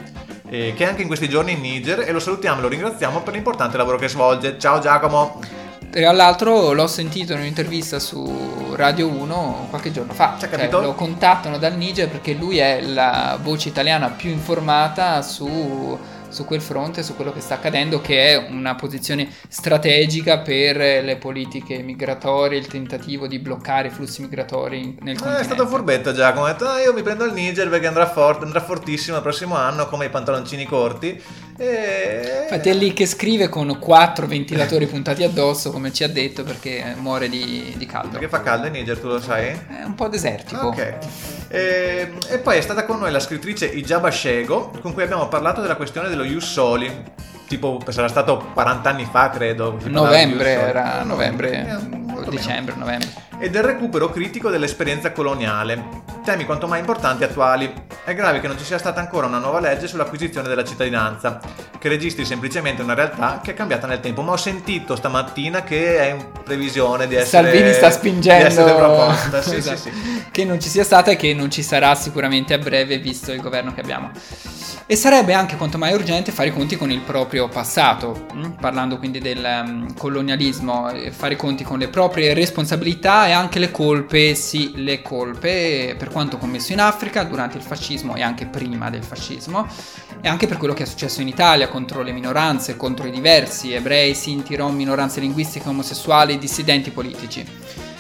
eh, 0.50 0.74
che 0.76 0.84
è 0.84 0.88
anche 0.88 1.02
in 1.04 1.08
questi 1.08 1.30
giorni 1.30 1.52
in 1.54 1.62
Niger, 1.62 2.02
e 2.08 2.12
lo 2.12 2.20
salutiamo 2.20 2.58
e 2.60 2.62
lo 2.64 2.68
ringraziamo 2.70 3.22
per 3.22 3.34
l'importante 3.34 3.78
lavoro 3.78 3.98
che 3.98 4.08
svolge. 4.10 4.58
Ciao 4.58 4.80
Giacomo! 4.80 5.40
Tra 5.94 6.12
l'altro 6.12 6.74
l'ho 6.74 6.88
sentito 6.88 7.34
in 7.34 7.40
un'intervista 7.40 8.00
su 8.00 8.74
Radio 8.76 9.08
1 9.10 9.68
qualche 9.70 9.92
giorno 9.92 10.14
fa. 10.14 10.38
Cioè, 10.40 10.72
lo 10.72 10.96
contattano 10.96 11.60
dal 11.60 11.76
Niger 11.78 12.10
perché 12.10 12.34
lui 12.34 12.58
è 12.58 12.82
la 12.82 13.38
voce 13.40 13.70
italiana 13.70 14.10
più 14.10 14.32
informata 14.32 15.22
su, 15.22 15.96
su 16.30 16.46
quel 16.46 16.62
fronte, 16.62 17.04
su 17.04 17.16
quello 17.16 17.32
che 17.32 17.42
sta 17.42 17.54
accadendo, 17.56 18.02
che 18.02 18.30
è 18.30 18.48
una 18.50 18.74
posizione 18.74 19.30
strategica 19.48 20.40
per 20.40 20.78
le 20.78 21.16
politiche 21.18 21.78
migratorie, 21.84 22.58
il 22.58 22.66
tentativo 22.66 23.28
di 23.28 23.38
bloccare 23.38 23.90
i 23.90 23.92
flussi 23.92 24.22
migratori 24.24 24.98
nel 25.02 25.14
Eh, 25.14 25.18
continente. 25.20 25.42
è 25.42 25.44
stato 25.44 25.68
furbetto 25.68 26.12
Giacomo, 26.12 26.46
ha 26.46 26.54
detto 26.54 26.68
"Ah, 26.68 26.82
io 26.82 26.92
mi 26.92 27.04
prendo 27.04 27.24
il 27.26 27.34
Niger 27.34 27.70
perché 27.70 27.86
andrà, 27.86 28.10
forte, 28.10 28.46
andrà 28.46 28.62
fortissimo 28.62 29.18
il 29.18 29.22
prossimo 29.22 29.56
anno 29.56 29.86
come 29.88 30.06
i 30.06 30.10
pantaloncini 30.10 30.66
corti. 30.66 31.22
E... 31.64 32.40
Infatti 32.44 32.70
è 32.70 32.74
lì 32.74 32.94
che 32.94 33.06
scrive 33.06 33.48
con 33.48 33.80
quattro 33.80 34.28
ventilatori 34.28 34.86
puntati 34.86 35.24
addosso, 35.24 35.72
come 35.72 35.94
ci 35.94 36.04
ha 36.04 36.10
detto, 36.10 36.44
perché 36.44 36.94
muore 36.98 37.30
di, 37.30 37.74
di 37.78 37.86
caldo. 37.86 38.10
Perché 38.10 38.28
fa 38.28 38.42
caldo 38.42 38.68
in 38.68 38.74
Niger, 38.74 39.00
tu 39.00 39.08
lo 39.08 39.22
sai? 39.22 39.48
È 39.48 39.84
un 39.86 39.96
po' 39.96 40.10
desertico. 40.10 40.68
Ok. 40.68 40.94
E, 41.48 42.12
e 42.30 42.38
poi 42.40 42.58
è 42.58 42.62
stata 42.62 42.84
con 42.84 43.00
noi 43.00 43.12
la 43.12 43.20
scrittrice 43.20 43.66
Ijaba 43.66 44.12
Shego, 44.12 44.72
con 44.82 44.94
cui 44.94 45.04
abbiamo 45.04 45.28
parlato 45.30 45.62
della 45.62 45.76
questione 45.76 46.10
dello 46.10 46.24
Ius 46.24 46.52
Soli. 46.52 46.92
Tipo, 47.48 47.80
sarà 47.90 48.08
stato 48.08 48.50
40 48.54 48.90
anni 48.90 49.08
fa, 49.10 49.30
credo. 49.30 49.78
Novembre 49.86 50.52
era, 50.52 51.04
novembre, 51.04 51.52
Eh, 51.52 52.13
o 52.28 52.32
molto 52.32 52.32
meno. 52.32 52.46
dicembre, 52.48 52.76
novembre. 52.76 53.10
E 53.40 53.50
del 53.50 53.64
recupero 53.64 54.10
critico 54.10 54.50
dell'esperienza 54.50 55.12
coloniale. 55.12 56.02
Temi 56.24 56.46
quanto 56.46 56.68
mai 56.68 56.80
importanti 56.80 57.24
e 57.24 57.26
attuali. 57.26 57.72
È 58.06 58.14
grave 58.14 58.40
che 58.40 58.48
non 58.48 58.58
ci 58.58 58.64
sia 58.64 58.78
stata 58.78 59.00
ancora 59.00 59.28
una 59.28 59.40
nuova 59.40 59.60
legge 59.60 59.88
sull'acquisizione 59.88 60.48
della 60.48 60.64
cittadinanza, 60.64 61.40
che 61.78 61.90
registri 61.90 62.26
semplicemente 62.26 62.82
una 62.82 62.94
realtà 62.94 63.42
che 63.44 63.52
è 63.52 63.54
cambiata 63.54 63.88
nel 63.88 64.00
tempo. 64.00 64.22
Ma 64.22 64.32
ho 64.34 64.38
sentito 64.38 64.96
stamattina 64.96 65.64
che 65.64 65.98
è 65.98 66.12
in 66.12 66.26
previsione 66.44 67.08
di 67.08 67.16
essere. 67.16 67.44
Salvini 67.44 67.74
sta 67.74 67.92
spingendo 67.92 68.64
proposta. 68.76 69.42
Sì, 69.42 69.56
Esatto. 69.64 69.78
sì, 69.78 69.92
sì. 69.92 70.24
che 70.32 70.46
non 70.46 70.60
ci 70.60 70.70
sia 70.70 70.84
stata 70.84 71.12
e 71.12 71.16
che 71.16 71.34
non 71.34 71.50
ci 71.52 71.64
sarà 71.64 71.94
sicuramente 71.96 72.54
a 72.54 72.58
breve 72.58 72.98
visto 73.00 73.32
il 73.32 73.42
governo 73.42 73.74
che 73.74 73.82
abbiamo. 73.82 74.12
E 74.86 74.98
sarebbe 74.98 75.34
anche 75.34 75.56
quanto 75.56 75.78
mai 75.78 75.94
urgente 75.94 76.32
fare 76.34 76.50
i 76.50 76.52
conti 76.52 76.76
con 76.76 76.92
il 76.92 77.00
proprio 77.00 77.48
passato, 77.48 78.26
mm? 78.36 78.52
parlando 78.60 78.98
quindi 78.98 79.20
del 79.20 79.44
ehm, 79.44 79.94
colonialismo, 79.96 80.92
fare 81.12 81.34
i 81.34 81.38
conti 81.38 81.64
con 81.64 81.80
le 81.80 81.88
proprie 81.88 82.13
responsabilità 82.14 83.28
e 83.28 83.32
anche 83.32 83.60
le 83.60 83.72
colpe, 83.72 84.36
sì, 84.36 84.74
le 84.76 85.02
colpe 85.02 85.96
per 85.98 86.10
quanto 86.10 86.38
commesso 86.38 86.72
in 86.72 86.80
Africa 86.80 87.24
durante 87.24 87.58
il 87.58 87.64
fascismo 87.64 88.16
e 88.16 88.22
anche 88.22 88.46
prima 88.46 88.90
del 88.90 89.04
fascismo 89.04 89.68
e 90.22 90.28
anche 90.28 90.48
per 90.48 90.58
quello 90.58 90.74
che 90.74 90.84
è 90.84 90.86
successo 90.86 91.22
in 91.22 91.28
Italia 91.28 91.68
contro 91.68 92.02
le 92.02 92.12
minoranze, 92.12 92.78
contro 92.78 93.08
i 93.08 93.12
diversi, 93.12 93.74
ebrei, 93.74 94.14
sinti, 94.14 94.56
rom, 94.56 94.76
minoranze 94.76 95.20
linguistiche, 95.20 95.68
omosessuali, 95.68 96.38
dissidenti 96.38 96.92
politici. 96.92 97.46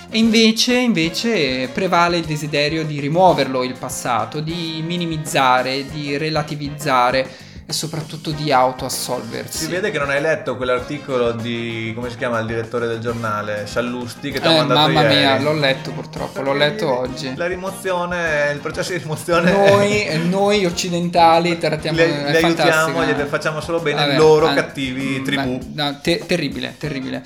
E 0.09 0.17
invece, 0.19 0.75
invece 0.75 1.69
prevale 1.69 2.17
il 2.17 2.25
desiderio 2.25 2.85
di 2.85 2.99
rimuoverlo 2.99 3.63
il 3.63 3.75
passato, 3.77 4.41
di 4.41 4.83
minimizzare, 4.85 5.89
di 5.89 6.17
relativizzare 6.17 7.27
e 7.65 7.71
soprattutto 7.73 8.31
di 8.31 8.51
autoassolversi. 8.51 9.65
Si 9.65 9.71
vede 9.71 9.89
che 9.89 9.97
non 9.97 10.09
hai 10.09 10.21
letto 10.21 10.57
quell'articolo 10.57 11.31
di. 11.31 11.91
come 11.95 12.09
si 12.09 12.17
chiama 12.17 12.39
il 12.39 12.45
direttore 12.45 12.87
del 12.87 12.99
giornale? 12.99 13.63
Sciallusti 13.65 14.31
che 14.31 14.39
ti 14.39 14.47
ha 14.47 14.51
Eh, 14.51 14.57
mandato 14.57 14.79
mamma 14.81 15.01
ieri. 15.03 15.15
mia, 15.15 15.39
l'ho 15.39 15.53
letto 15.53 15.91
purtroppo, 15.91 16.41
l'ho 16.41 16.53
letto 16.53 16.97
oggi. 16.97 17.33
La 17.35 17.47
rimozione, 17.47 18.51
il 18.53 18.59
processo 18.59 18.91
di 18.91 18.97
rimozione. 18.97 19.51
Noi, 19.51 20.05
noi 20.27 20.65
occidentali 20.65 21.57
trattiamo 21.57 21.97
le, 21.97 22.31
le 22.31 22.37
aiutiamo, 22.37 23.03
gli 23.03 23.13
facciamo 23.27 23.61
solo 23.61 23.79
bene 23.79 24.01
Vabbè, 24.01 24.17
loro 24.17 24.47
ah, 24.47 24.53
cattivi 24.53 25.21
tribù. 25.21 25.59
ma- 25.73 25.83
no, 25.91 25.99
te- 26.01 26.23
terribile, 26.25 26.75
terribile. 26.77 27.23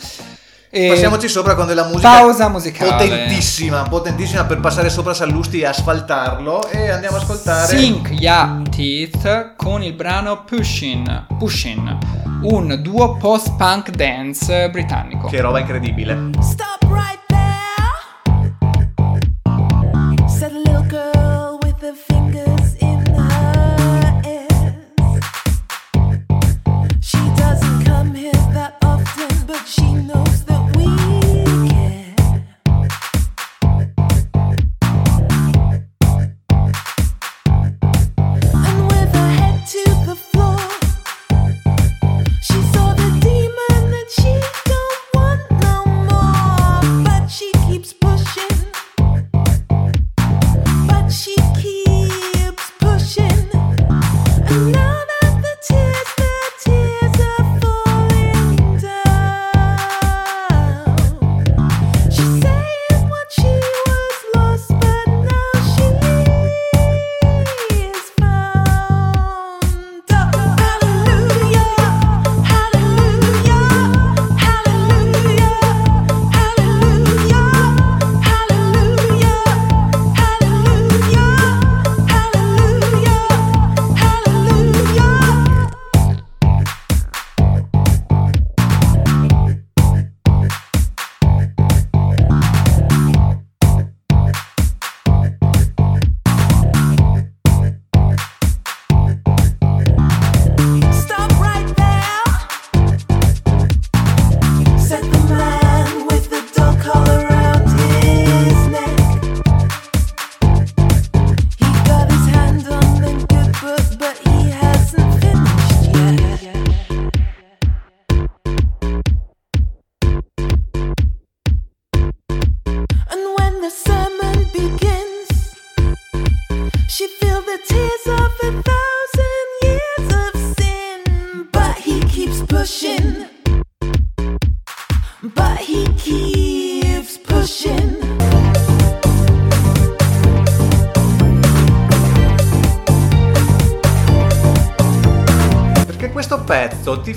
E- 0.70 0.90
Passiamoci 0.90 1.30
sopra 1.30 1.56
con 1.56 1.66
della 1.66 1.86
musica 1.86 2.10
Pausa 2.10 2.50
musicale. 2.50 2.92
potentissima, 2.92 3.84
potentissima 3.84 4.44
per 4.44 4.60
passare 4.60 4.90
sopra 4.90 5.14
Sallusti 5.14 5.62
e 5.62 5.66
asfaltarlo 5.66 6.68
e 6.70 6.90
andiamo 6.90 7.16
a 7.16 7.20
ascoltare 7.20 7.78
Sink 7.78 8.10
Ya 8.12 8.62
Teeth 8.70 9.56
con 9.56 9.82
il 9.82 9.94
brano 9.94 10.44
Pushin, 10.44 11.26
Pushin, 11.40 11.98
un 12.42 12.80
duo 12.82 13.16
post-punk 13.16 13.92
dance 13.92 14.70
britannico. 14.70 15.28
che 15.30 15.40
roba 15.40 15.60
incredibile. 15.60 16.32
Stop 16.42 16.77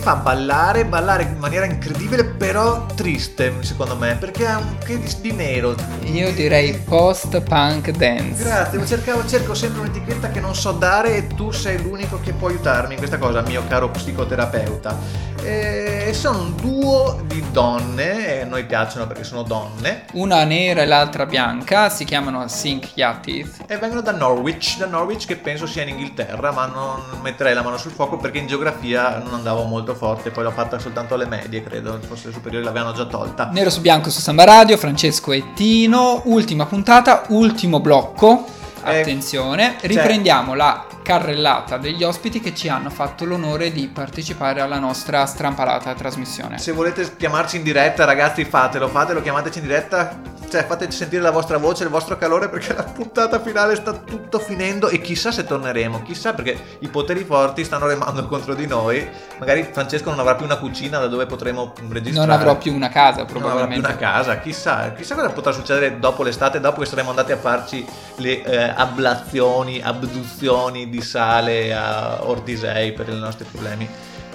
fa 0.01 0.15
ballare, 0.17 0.87
ballare 0.87 1.25
in 1.25 1.37
maniera 1.39 1.67
incredibile, 1.67 2.25
però 2.25 2.87
triste, 2.87 3.53
secondo 3.61 3.97
me, 3.97 4.17
perché 4.17 4.47
ha 4.47 4.57
un 4.59 4.79
che 4.79 4.99
di, 4.99 5.15
di 5.21 5.33
nero. 5.33 5.75
Io 6.05 6.33
direi 6.33 6.73
post-punk 6.75 7.91
dance. 7.91 8.43
Grazie, 8.43 8.87
cercavo, 8.87 9.27
cerco 9.27 9.55
sempre 9.55 9.81
un'etichetta 9.81 10.31
che 10.31 10.41
non 10.41 10.55
so 10.55 10.73
dare 10.73 11.17
e 11.17 11.27
tu 11.27 11.51
sei 11.51 11.81
l'unico 11.83 12.19
che 12.21 12.33
può 12.33 12.49
aiutarmi 12.49 12.95
in 12.95 12.99
questa 12.99 13.19
cosa, 13.19 13.43
mio 13.43 13.63
caro 13.69 13.91
psicoterapeuta. 13.91 15.29
E 15.43 16.11
sono 16.13 16.41
un 16.41 16.57
duo 16.57 17.23
di 17.27 17.43
donne, 17.51 18.37
e 18.37 18.41
a 18.43 18.45
noi 18.45 18.65
piacciono 18.65 19.07
perché 19.07 19.25
sono 19.25 19.43
donne, 19.43 20.05
Una 20.13 20.45
nera 20.45 20.83
e 20.83 20.87
l'altra 20.87 21.25
bianca, 21.27 21.89
si 21.89 22.05
chiamano 22.05 22.47
Sink 22.49 22.91
Yatis. 22.95 23.59
e 23.67 23.77
vengono 23.79 24.01
da 24.03 24.13
Norwich, 24.13 24.77
da 24.77 24.87
Norwich 24.87 25.27
che 25.27 25.37
penso 25.37 25.67
sia 25.67 25.83
in 25.83 25.91
Inghilterra, 25.91 26.51
ma 26.53 26.67
non 26.67 27.01
metterei 27.23 27.55
la 27.55 27.63
mano 27.63 27.79
sul 27.79 27.93
fuoco 27.93 28.17
perché 28.17 28.39
in 28.39 28.47
geografia 28.47 29.19
non 29.19 29.35
andavo 29.35 29.65
molto 29.65 29.90
forte, 29.95 30.31
poi 30.31 30.45
l'ho 30.45 30.51
fatta 30.51 30.79
soltanto 30.79 31.15
alle 31.15 31.27
medie, 31.27 31.63
credo, 31.63 31.99
forse 32.07 32.29
le 32.29 32.33
superiori 32.33 32.65
l'avevano 32.65 32.93
già 32.93 33.05
tolta. 33.07 33.49
Nero 33.53 33.71
su 33.71 33.81
bianco 33.81 34.11
su 34.11 34.21
Samba 34.21 34.45
Radio, 34.45 34.77
Francesco 34.77 35.33
e 35.33 35.53
Tino, 35.55 36.23
ultima 36.25 36.67
puntata, 36.67 37.25
ultimo 37.29 37.81
blocco. 37.81 38.45
Eh, 38.85 39.01
Attenzione, 39.01 39.77
cioè- 39.79 39.89
riprendiamo 39.89 40.55
la 40.55 40.87
carrellata 41.11 41.77
degli 41.77 42.05
ospiti 42.05 42.39
che 42.39 42.55
ci 42.55 42.69
hanno 42.69 42.89
fatto 42.89 43.25
l'onore 43.25 43.73
di 43.73 43.89
partecipare 43.89 44.61
alla 44.61 44.79
nostra 44.79 45.27
strampalata 45.27 45.93
trasmissione. 45.93 46.59
Se 46.59 46.71
volete 46.71 47.17
chiamarci 47.17 47.57
in 47.57 47.65
diretta, 47.65 48.05
ragazzi, 48.05 48.45
fatelo, 48.45 48.87
fatelo, 48.87 49.21
chiamateci 49.21 49.59
in 49.59 49.65
diretta. 49.65 50.39
Cioè, 50.51 50.67
fateci 50.67 50.97
sentire 50.97 51.23
la 51.23 51.31
vostra 51.31 51.59
voce, 51.59 51.85
il 51.85 51.91
vostro 51.91 52.17
calore, 52.17 52.49
perché 52.49 52.75
la 52.75 52.83
puntata 52.83 53.41
finale 53.41 53.77
sta 53.77 53.93
tutto 53.93 54.39
finendo. 54.41 54.89
E 54.89 55.01
chissà 55.01 55.31
se 55.33 55.45
torneremo, 55.45 56.03
chissà 56.03 56.33
perché 56.33 56.79
i 56.81 56.89
poteri 56.89 57.25
forti 57.25 57.65
stanno 57.65 57.87
remando 57.87 58.27
contro 58.27 58.55
di 58.55 58.67
noi. 58.67 59.09
Magari 59.39 59.69
Francesco 59.71 60.11
non 60.11 60.19
avrà 60.21 60.35
più 60.37 60.45
una 60.45 60.59
cucina 60.59 60.99
da 60.99 61.07
dove 61.07 61.27
potremo 61.27 61.73
registrare. 61.89 62.27
Non 62.27 62.37
avrò 62.37 62.57
più 62.57 62.73
una 62.75 62.89
casa, 62.89 63.19
Non 63.19 63.27
avrà 63.27 63.33
più 63.33 63.41
probabilmente. 63.41 63.87
una 63.87 63.97
casa, 63.97 64.39
chissà, 64.39 64.93
chissà 64.93 65.15
cosa 65.15 65.31
potrà 65.31 65.53
succedere 65.53 65.99
dopo 66.01 66.23
l'estate, 66.25 66.59
dopo 66.59 66.81
che 66.81 66.87
saremo 66.87 67.11
andati 67.11 67.31
a 67.31 67.37
farci 67.37 67.85
le 68.17 68.43
eh, 68.43 68.73
ablazioni, 68.75 69.81
abduzioni 69.81 70.89
di 70.89 71.00
sale 71.03 71.75
a 71.75 72.29
Ordisei 72.29 72.93
per 72.93 73.09
i 73.09 73.19
nostri 73.19 73.45
problemi 73.51 73.89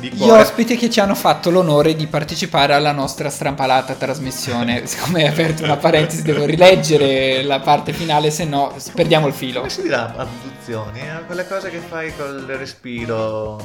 di 0.10 0.16
Gli 0.16 0.20
cuore. 0.20 0.42
ospiti 0.42 0.78
che 0.78 0.90
ci 0.90 1.00
hanno 1.00 1.16
fatto 1.16 1.50
l'onore 1.50 1.96
di 1.96 2.08
partecipare 2.08 2.74
alla 2.74 2.92
nostra 2.92 3.30
strampalata 3.30 3.94
trasmissione. 3.94 4.86
Siccome 4.88 5.24
hai 5.24 5.30
aperto 5.30 5.64
una 5.64 5.78
parentesi, 5.78 6.22
devo 6.22 6.46
rileggere 6.46 7.44
la 7.44 7.60
parte 7.60 7.94
finale, 7.94 8.30
se 8.32 8.46
no 8.46 8.76
perdiamo 8.94 9.28
il 9.28 9.34
filo. 9.34 9.60
Come 9.60 9.72
si 9.72 9.82
dirà 9.82 10.14
abduzioni? 10.16 11.00
eh? 11.00 11.26
Quelle 11.26 11.48
cose 11.48 11.70
che 11.70 11.80
fai 11.80 12.14
col 12.16 12.44
respiro. 12.48 13.60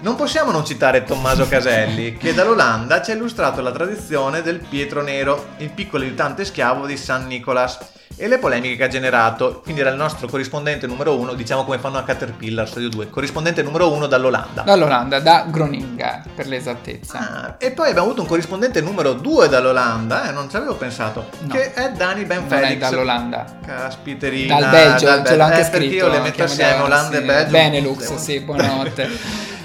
Non 0.00 0.16
possiamo 0.16 0.50
non 0.50 0.64
citare 0.64 1.04
Tommaso 1.04 1.46
Caselli, 1.48 2.16
che 2.18 2.34
dall'Olanda 2.34 3.00
ci 3.02 3.12
ha 3.12 3.14
illustrato 3.14 3.60
la 3.60 3.70
tradizione 3.70 4.42
del 4.42 4.58
Pietro 4.58 5.00
Nero, 5.02 5.46
il 5.58 5.70
piccolo 5.70 6.02
aiutante 6.04 6.44
schiavo 6.44 6.86
di 6.86 6.96
San 6.96 7.26
Nicolas, 7.26 7.78
e 8.16 8.28
le 8.28 8.38
polemiche 8.38 8.76
che 8.76 8.84
ha 8.84 8.88
generato. 8.88 9.60
Quindi 9.62 9.80
era 9.80 9.90
il 9.90 9.96
nostro 9.96 10.26
corrispondente 10.28 10.86
numero 10.86 11.18
uno, 11.18 11.34
diciamo 11.34 11.64
come 11.64 11.78
fanno 11.78 11.98
a 11.98 12.02
Caterpillar 12.02 12.68
Stadio 12.68 12.88
2, 12.88 13.10
corrispondente 13.10 13.62
numero 13.62 13.92
uno 13.92 14.06
dall'Olanda. 14.06 14.62
Dall'Olanda, 14.62 15.20
da 15.20 15.46
Groninga 15.66 16.22
per 16.34 16.46
l'esattezza. 16.46 17.18
Ah, 17.18 17.54
e 17.58 17.70
poi 17.72 17.88
abbiamo 17.90 18.06
avuto 18.08 18.22
un 18.22 18.28
corrispondente 18.28 18.80
numero 18.80 19.12
2 19.14 19.48
dall'Olanda, 19.48 20.28
eh, 20.28 20.32
non 20.32 20.48
ci 20.50 20.56
avevo 20.56 20.74
pensato, 20.74 21.28
No. 21.40 21.54
che 21.54 21.72
è 21.72 21.90
Dani 21.92 22.24
Ben 22.24 22.40
Non 22.40 22.48
Felix. 22.48 22.72
è 22.74 22.76
dall'Olanda. 22.76 23.44
Caspiterina. 23.64 24.58
Dal 24.60 24.70
Belgio, 24.70 25.04
dal 25.06 25.26
ce 25.26 25.36
l'ho 25.36 25.42
anche 25.44 25.60
eh, 25.60 25.64
perché 25.70 25.76
scritto. 25.88 25.94
io 26.06 26.08
le 26.10 26.20
metto 26.20 26.42
assieme, 26.42 26.76
da- 26.78 26.84
Olanda 26.84 27.16
sì, 27.16 27.22
e 27.22 27.24
Belgio. 27.26 27.50
Benelux, 27.50 27.98
Devo- 27.98 28.18
sì, 28.18 28.40
buonanotte. 28.44 29.08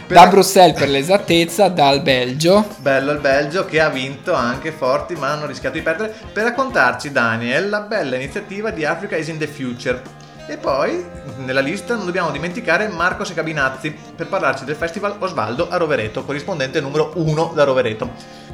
Per- 0.07 0.15
da 0.17 0.27
Bruxelles 0.27 0.77
per 0.79 0.87
l'esattezza, 0.87 1.67
dal 1.67 2.01
Belgio. 2.01 2.65
Bello 2.77 3.11
il 3.11 3.19
Belgio 3.19 3.65
che 3.65 3.81
ha 3.81 3.89
vinto 3.89 4.33
anche 4.33 4.71
forti 4.71 5.15
ma 5.15 5.31
hanno 5.31 5.45
rischiato 5.45 5.75
di 5.75 5.81
perdere 5.81 6.13
per 6.31 6.45
raccontarci 6.45 7.11
Daniel 7.11 7.67
la 7.69 7.81
bella 7.81 8.15
iniziativa 8.15 8.69
di 8.69 8.85
Africa 8.85 9.17
is 9.17 9.27
in 9.27 9.37
the 9.37 9.47
Future. 9.47 10.01
E 10.49 10.55
poi 10.55 11.05
nella 11.39 11.59
lista 11.59 11.95
non 11.95 12.05
dobbiamo 12.05 12.31
dimenticare 12.31 12.87
Marco 12.87 13.25
Secabinazzi 13.25 13.93
per 14.15 14.27
parlarci 14.27 14.63
del 14.63 14.77
festival 14.77 15.17
Osvaldo 15.19 15.67
a 15.67 15.75
Rovereto, 15.75 16.23
corrispondente 16.23 16.79
numero 16.79 17.11
1 17.15 17.51
da 17.53 17.65
Rovereto. 17.65 18.11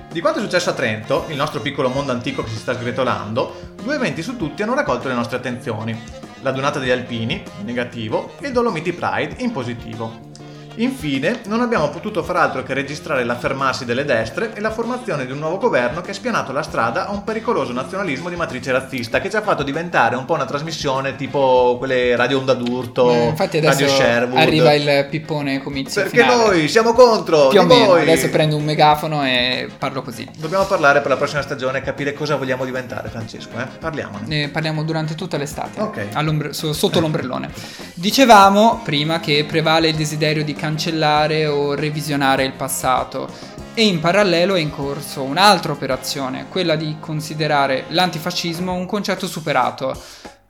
Di 0.09 0.19
quanto 0.19 0.39
è 0.39 0.41
successo 0.41 0.71
a 0.71 0.73
Trento, 0.73 1.25
il 1.29 1.35
nostro 1.35 1.61
piccolo 1.61 1.89
mondo 1.89 2.11
antico 2.11 2.43
che 2.43 2.49
si 2.49 2.57
sta 2.57 2.73
sgretolando, 2.73 3.75
due 3.83 3.93
eventi 3.93 4.23
su 4.23 4.37
tutti 4.37 4.63
hanno 4.63 4.73
raccolto 4.73 5.07
le 5.07 5.13
nostre 5.13 5.37
attenzioni. 5.37 6.03
La 6.41 6.51
Dunata 6.51 6.79
degli 6.79 6.89
Alpini, 6.89 7.43
in 7.59 7.65
negativo, 7.65 8.33
e 8.39 8.47
il 8.47 8.53
Dolomiti 8.53 8.91
Pride, 8.91 9.35
in 9.37 9.51
positivo. 9.51 10.31
Infine, 10.75 11.41
non 11.45 11.61
abbiamo 11.61 11.89
potuto 11.89 12.23
far 12.23 12.35
altro 12.37 12.63
che 12.63 12.73
registrare 12.73 13.23
l'affermarsi 13.23 13.85
delle 13.85 14.05
destre 14.05 14.53
e 14.55 14.59
la 14.59 14.71
formazione 14.71 15.25
di 15.25 15.31
un 15.31 15.37
nuovo 15.37 15.57
governo 15.59 16.01
che 16.01 16.11
ha 16.11 16.13
spianato 16.15 16.51
la 16.51 16.63
strada 16.63 17.07
a 17.07 17.11
un 17.11 17.23
pericoloso 17.23 17.71
nazionalismo 17.73 18.27
di 18.29 18.35
matrice 18.35 18.71
razzista 18.71 19.21
che 19.21 19.29
ci 19.29 19.35
ha 19.35 19.41
fatto 19.43 19.61
diventare 19.61 20.15
un 20.15 20.25
po' 20.25 20.33
una 20.33 20.45
trasmissione 20.45 21.15
tipo 21.15 21.75
quelle 21.77 22.15
Radio 22.15 22.39
Onda 22.39 22.53
d'Urto, 22.55 23.11
Eh, 23.11 23.25
Infatti 23.27 23.59
Radio 23.59 23.85
adesso 23.85 24.01
Sherwood. 24.01 24.37
arriva 24.41 24.73
il 24.73 25.07
pippone 25.09 25.61
comizio 25.61 26.01
Perché 26.01 26.21
finale. 26.21 26.35
noi 26.43 26.67
siamo 26.67 26.93
contro 26.93 27.49
Più 27.49 27.59
o 27.59 27.65
meno, 27.65 27.85
voi. 27.85 28.01
adesso 28.01 28.29
prendo 28.29 28.55
un 28.55 28.63
megafono 28.63 29.23
e 29.23 29.69
parlo 29.77 30.01
così. 30.01 30.27
Dobbiamo 30.37 30.65
parlare 30.65 31.01
per 31.01 31.11
la 31.11 31.17
prossima 31.17 31.41
stagione 31.43 31.79
e 31.79 31.81
capire 31.81 32.13
cosa 32.13 32.35
vogliamo 32.35 32.65
diventare, 32.65 33.09
Francesco, 33.09 33.59
eh? 33.59 33.67
Parliamone. 33.79 34.25
Ne 34.25 34.49
parliamo 34.49 34.83
durante 34.83 35.13
tutta 35.13 35.37
l'estate, 35.37 35.79
Ok. 35.79 36.07
all'ombre- 36.13 36.53
so- 36.53 36.73
sotto 36.73 36.99
l'ombrellone. 36.99 37.49
Dicevamo 37.93 38.81
prima 38.83 39.19
che 39.19 39.45
prevale 39.47 39.89
il 39.89 39.95
desiderio 39.95 40.43
di 40.43 40.53
cancellare 40.63 41.45
o 41.45 41.73
revisionare 41.73 42.45
il 42.45 42.53
passato 42.53 43.29
e 43.73 43.85
in 43.85 43.99
parallelo 43.99 44.55
è 44.55 44.61
in 44.61 44.69
corso 44.69 45.21
un'altra 45.21 45.73
operazione, 45.73 46.45
quella 46.47 46.77
di 46.77 46.95
considerare 47.01 47.83
l'antifascismo 47.89 48.71
un 48.71 48.85
concetto 48.85 49.27
superato, 49.27 49.93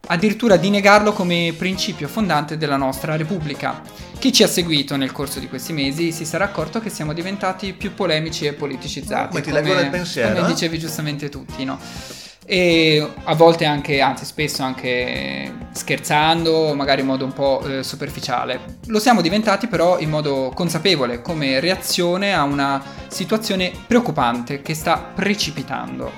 addirittura 0.09 0.57
di 0.57 0.69
negarlo 0.69 1.13
come 1.13 1.55
principio 1.57 2.07
fondante 2.07 2.57
della 2.57 2.75
nostra 2.75 3.15
Repubblica. 3.15 3.81
Chi 4.19 4.31
ci 4.31 4.43
ha 4.43 4.47
seguito 4.47 4.97
nel 4.97 5.11
corso 5.11 5.39
di 5.39 5.47
questi 5.47 5.73
mesi 5.73 6.11
si 6.11 6.25
sarà 6.25 6.45
accorto 6.45 6.79
che 6.79 6.91
siamo 6.91 7.11
diventati 7.11 7.73
più 7.73 7.95
polemici 7.95 8.45
e 8.45 8.53
politicizzati. 8.53 9.29
Come 9.29 9.41
ti 9.41 9.51
leggo 9.51 9.73
nel 9.73 9.89
pensiero, 9.89 10.35
Come 10.35 10.45
eh? 10.45 10.51
dicevi 10.51 10.77
giustamente 10.77 11.29
tutti, 11.29 11.65
no? 11.65 11.79
E 12.45 13.07
a 13.23 13.35
volte 13.35 13.65
anche, 13.65 14.01
anzi 14.01 14.25
spesso 14.25 14.63
anche 14.63 15.51
scherzando, 15.71 16.73
magari 16.75 17.01
in 17.01 17.07
modo 17.07 17.25
un 17.25 17.33
po' 17.33 17.61
eh, 17.65 17.83
superficiale. 17.83 18.79
Lo 18.87 18.99
siamo 18.99 19.21
diventati 19.21 19.67
però 19.67 19.97
in 19.99 20.09
modo 20.09 20.51
consapevole, 20.53 21.21
come 21.21 21.59
reazione 21.59 22.33
a 22.33 22.43
una 22.43 22.83
situazione 23.07 23.71
preoccupante 23.87 24.61
che 24.61 24.73
sta 24.73 24.97
precipitando. 24.97 26.11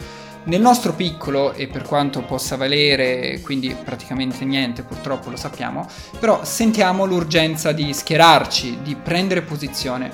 Nel 0.45 0.61
nostro 0.61 0.93
piccolo, 0.93 1.53
e 1.53 1.67
per 1.67 1.81
quanto 1.83 2.21
possa 2.21 2.55
valere, 2.55 3.39
quindi 3.41 3.75
praticamente 3.83 4.45
niente, 4.45 4.83
purtroppo 4.83 5.31
lo 5.31 5.37
sappiamo, 5.37 5.87
però 6.19 6.43
sentiamo 6.43 7.05
l'urgenza 7.05 7.71
di 7.71 7.91
schierarci, 7.91 8.79
di 8.83 8.95
prendere 8.95 9.41
posizione, 9.41 10.11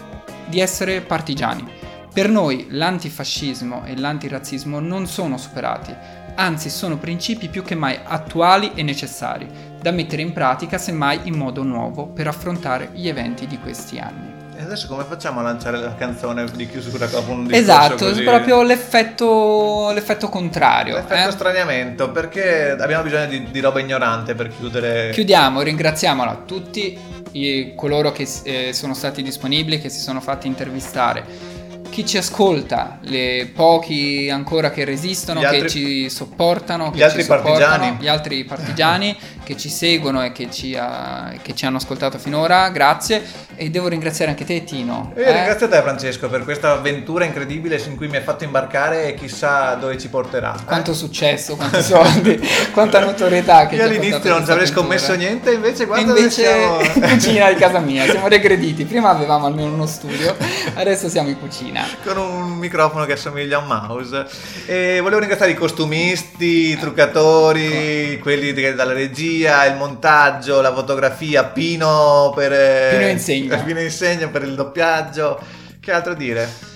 di 0.48 0.62
essere 0.62 1.02
partigiani. 1.02 1.81
Per 2.14 2.28
noi 2.28 2.68
l'antifascismo 2.72 3.84
e 3.86 3.98
l'antirazzismo 3.98 4.82
non 4.82 5.08
sono 5.08 5.38
superati, 5.38 5.96
anzi 6.36 6.70
sono 6.70 6.98
principi 6.98 7.48
più 7.48 7.64
che 7.64 7.74
mai 7.74 7.98
attuali 8.04 8.72
e 8.76 8.84
necessari, 8.84 9.48
da 9.82 9.92
mettere 9.92 10.22
in 10.22 10.34
pratica 10.34 10.78
semmai 10.78 11.22
in 11.24 11.36
modo 11.38 11.64
nuovo 11.64 12.08
per 12.08 12.28
affrontare 12.28 12.90
gli 12.94 13.08
eventi 13.08 13.48
di 13.48 13.58
questi 13.60 13.98
anni. 13.98 14.30
E 14.58 14.64
adesso 14.64 14.88
come 14.88 15.06
facciamo 15.06 15.40
a 15.40 15.44
lanciare 15.44 15.80
la 15.80 15.96
canzone 15.96 16.46
di 16.52 16.68
chiusura 16.68 17.06
dopo 17.06 17.32
un 17.32 17.48
discorso 17.48 17.62
Esatto, 17.72 18.06
così? 18.08 18.24
proprio 18.24 18.62
l'effetto, 18.62 19.92
l'effetto 19.94 20.28
contrario. 20.28 20.96
L'effetto 20.96 21.30
eh? 21.30 21.32
straniamento, 21.32 22.12
perché 22.12 22.72
abbiamo 22.72 23.04
bisogno 23.04 23.28
di, 23.28 23.50
di 23.50 23.60
roba 23.62 23.80
ignorante 23.80 24.36
per 24.36 24.50
chiudere. 24.50 25.12
Chiudiamo, 25.14 25.62
ringraziamo 25.62 26.24
a 26.24 26.36
tutti 26.46 26.96
i- 27.32 27.74
coloro 27.74 28.12
che 28.12 28.28
eh, 28.44 28.74
sono 28.74 28.94
stati 28.94 29.24
disponibili, 29.24 29.80
che 29.80 29.88
si 29.90 30.02
sono 30.02 30.20
fatti 30.20 30.46
intervistare. 30.48 31.51
Chi 31.92 32.06
ci 32.06 32.18
ascolta, 32.18 33.00
le 33.02 33.52
pochi 33.54 34.30
ancora 34.32 34.72
che 34.72 34.86
resistono, 34.86 35.42
Gli 35.42 35.44
altri- 35.44 35.62
che 35.64 35.70
ci 35.70 36.10
sopportano, 36.10 36.92
gli 36.94 36.98
che 37.00 37.04
altri 37.04 37.22
ci 37.22 37.28
sopportano, 37.28 37.98
gli 38.00 38.08
altri 38.08 38.46
partigiani 38.46 39.18
che 39.44 39.58
ci 39.58 39.68
seguono 39.70 40.24
e 40.24 40.32
che 40.32 40.50
ci, 40.50 40.74
ha- 40.78 41.34
che 41.42 41.54
ci 41.54 41.66
hanno 41.66 41.78
ascoltato 41.78 42.18
finora, 42.18 42.70
grazie. 42.70 43.22
E 43.56 43.70
devo 43.70 43.90
ringraziare 43.90 44.32
anche 44.32 44.46
te, 44.46 44.64
Tino. 44.64 45.12
E 45.16 45.22
eh? 45.22 45.32
ringrazio 45.34 45.68
te 45.68 45.82
Francesco 45.82 46.30
per 46.30 46.44
questa 46.46 46.72
avventura 46.72 47.26
incredibile 47.26 47.78
in 47.86 47.98
cui 47.98 48.08
mi 48.08 48.16
hai 48.16 48.24
fatto 48.24 48.46
imbarcare 48.46 49.08
e 49.08 49.14
chissà 49.14 49.74
dove 49.76 49.98
ci 49.98 50.08
porterà. 50.08 50.56
eh? 50.58 50.64
Quanto 50.64 50.94
successo, 50.94 51.58
quanti 51.58 51.82
soldi, 51.84 52.40
quanta 52.72 53.00
notorietà 53.04 53.68
che 53.68 53.76
Io 53.76 53.84
all'inizio 53.84 54.30
non 54.32 54.46
ci 54.46 54.52
avrei 54.52 54.66
scommesso 54.68 55.14
niente, 55.16 55.52
invece 55.52 55.86
guarda 55.86 56.06
dove 56.06 56.20
invece 56.20 56.42
siamo. 56.44 56.80
in 56.96 57.02
cucina 57.02 57.50
di 57.52 57.56
casa 57.56 57.80
mia, 57.80 58.06
siamo 58.06 58.28
regrediti. 58.30 58.86
Prima 58.86 59.10
avevamo 59.10 59.46
almeno 59.48 59.74
uno 59.74 59.86
studio, 59.86 60.36
adesso 60.76 61.10
siamo 61.10 61.28
in 61.28 61.38
cucina. 61.38 61.81
Macchina. 61.82 62.00
con 62.14 62.18
un 62.18 62.52
microfono 62.58 63.06
che 63.06 63.14
assomiglia 63.14 63.58
a 63.58 63.62
un 63.62 63.68
mouse. 63.68 64.26
E 64.66 65.00
volevo 65.02 65.20
ringraziare 65.20 65.52
i 65.52 65.56
costumisti, 65.56 66.72
i 66.72 66.78
truccatori, 66.78 68.20
quelli 68.22 68.54
di- 68.54 68.74
dalla 68.74 68.94
regia, 68.94 69.66
il 69.66 69.76
montaggio, 69.76 70.62
la 70.62 70.74
fotografia, 70.74 71.46
Pino 71.46 72.32
per 72.36 72.54
eh, 72.54 72.98
Pino 72.98 73.10
Insegno. 73.10 73.62
Pino 73.64 73.82
Insegno 73.82 74.30
per 74.30 74.44
il 74.44 74.56
doppiaggio. 74.56 75.40
Che 75.80 75.92
altro 75.92 76.14
dire? 76.14 76.70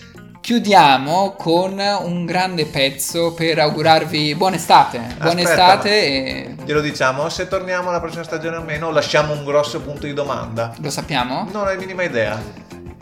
Chiudiamo 0.46 1.34
con 1.36 1.80
un 1.80 2.24
grande 2.26 2.68
pezzo 2.68 3.34
per 3.34 3.58
augurarvi 3.58 4.36
buona 4.36 4.58
estate. 4.58 5.16
Buona 5.20 5.42
estate 5.42 5.90
e 5.90 6.56
Glielo 6.64 6.82
diciamo, 6.82 7.30
se 7.30 7.48
torniamo 7.48 7.90
alla 7.90 8.00
prossima 8.00 8.24
stagione 8.24 8.58
o 8.58 8.62
meno, 8.62 8.92
lasciamo 8.92 9.34
un 9.34 9.44
grosso 9.44 9.82
punto 9.82 10.06
di 10.06 10.14
domanda. 10.14 10.72
lo 10.78 10.90
sappiamo? 10.92 11.48
Non 11.52 11.64
ho 11.64 11.66
la 11.66 11.74
minima 11.74 12.04
idea. 12.04 12.40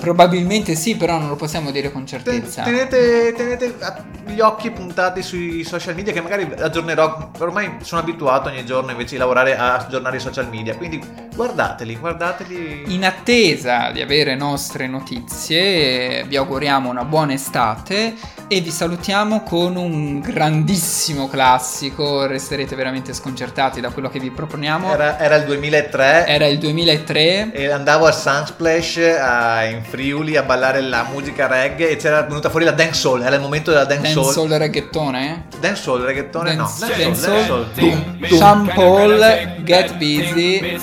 Probabilmente 0.04 0.76
sì, 0.76 0.98
però 0.98 1.18
non 1.18 1.30
lo 1.30 1.38
possiamo 1.38 1.72
dire 1.72 1.90
con 1.90 2.04
Te- 2.04 2.10
certezza. 2.10 2.64
Tenete, 2.64 3.34
tenete 3.38 3.74
gli 4.26 4.42
occhi 4.42 4.70
puntati 4.70 5.22
sui 5.24 5.64
social 5.64 5.96
media 5.96 6.12
che 6.12 6.20
magari 6.20 6.46
aggiornerò. 6.60 7.30
Ormai 7.40 7.78
sono 7.84 8.02
abituato 8.02 8.50
ogni 8.50 8.66
giorno 8.66 8.92
invece 8.92 9.12
di 9.14 9.18
lavorare 9.20 9.56
a 9.56 9.78
aggiornare 9.78 10.18
i 10.18 10.20
social 10.20 10.50
media. 10.50 10.76
Quindi 10.76 11.02
guardateli, 11.34 11.96
guardateli. 11.96 12.94
In 12.94 13.06
attesa 13.06 13.92
di 13.92 14.02
avere 14.02 14.36
nostre 14.36 14.88
notizie, 14.88 16.26
vi 16.28 16.36
auguriamo 16.36 16.90
una 16.90 17.06
buona 17.06 17.32
estate 17.34 18.14
e 18.50 18.60
vi 18.60 18.72
salutiamo 18.72 19.42
con 19.44 19.78
un 19.78 20.20
grandissimo 20.20 21.30
classico. 21.30 22.26
Resterete 22.28 22.76
veramente 22.76 23.14
sconcertati 23.14 23.80
da 23.80 23.90
quello 23.90 24.10
che 24.10 24.20
vi 24.20 24.32
proponiamo. 24.32 24.92
Era, 24.92 25.18
era 25.18 25.36
il 25.38 25.46
2003 25.46 26.26
Era 26.28 26.46
il 26.48 26.58
2003. 26.58 27.52
e 27.54 27.72
andavo 27.72 28.06
al 28.06 28.14
Sunsplash 28.16 28.98
a- 29.20 29.64
in 29.64 29.82
Friuli 29.94 30.36
a 30.38 30.42
ballare 30.42 30.82
la 30.82 31.06
musica 31.12 31.46
reggae 31.46 31.92
e 31.92 31.98
c'era 31.98 32.24
venuta 32.24 32.50
fuori 32.50 32.66
la 32.66 32.72
dancehall. 32.72 33.22
Era 33.22 33.36
il 33.36 33.42
momento 33.42 33.70
della 33.70 33.86
dancehall. 33.86 34.24
Dancehall 34.24 34.58
reggaetone. 34.58 35.46
Dancehall, 35.60 36.02
reggaetone 36.02 36.56
no. 36.56 36.64
Dance- 36.80 37.04
Dancehall, 37.04 37.36
dancehall. 37.36 37.72
tum. 37.76 38.26
Sean 38.26 38.72
Paul, 38.74 39.20
Get 39.64 39.98
Busy. 39.98 40.80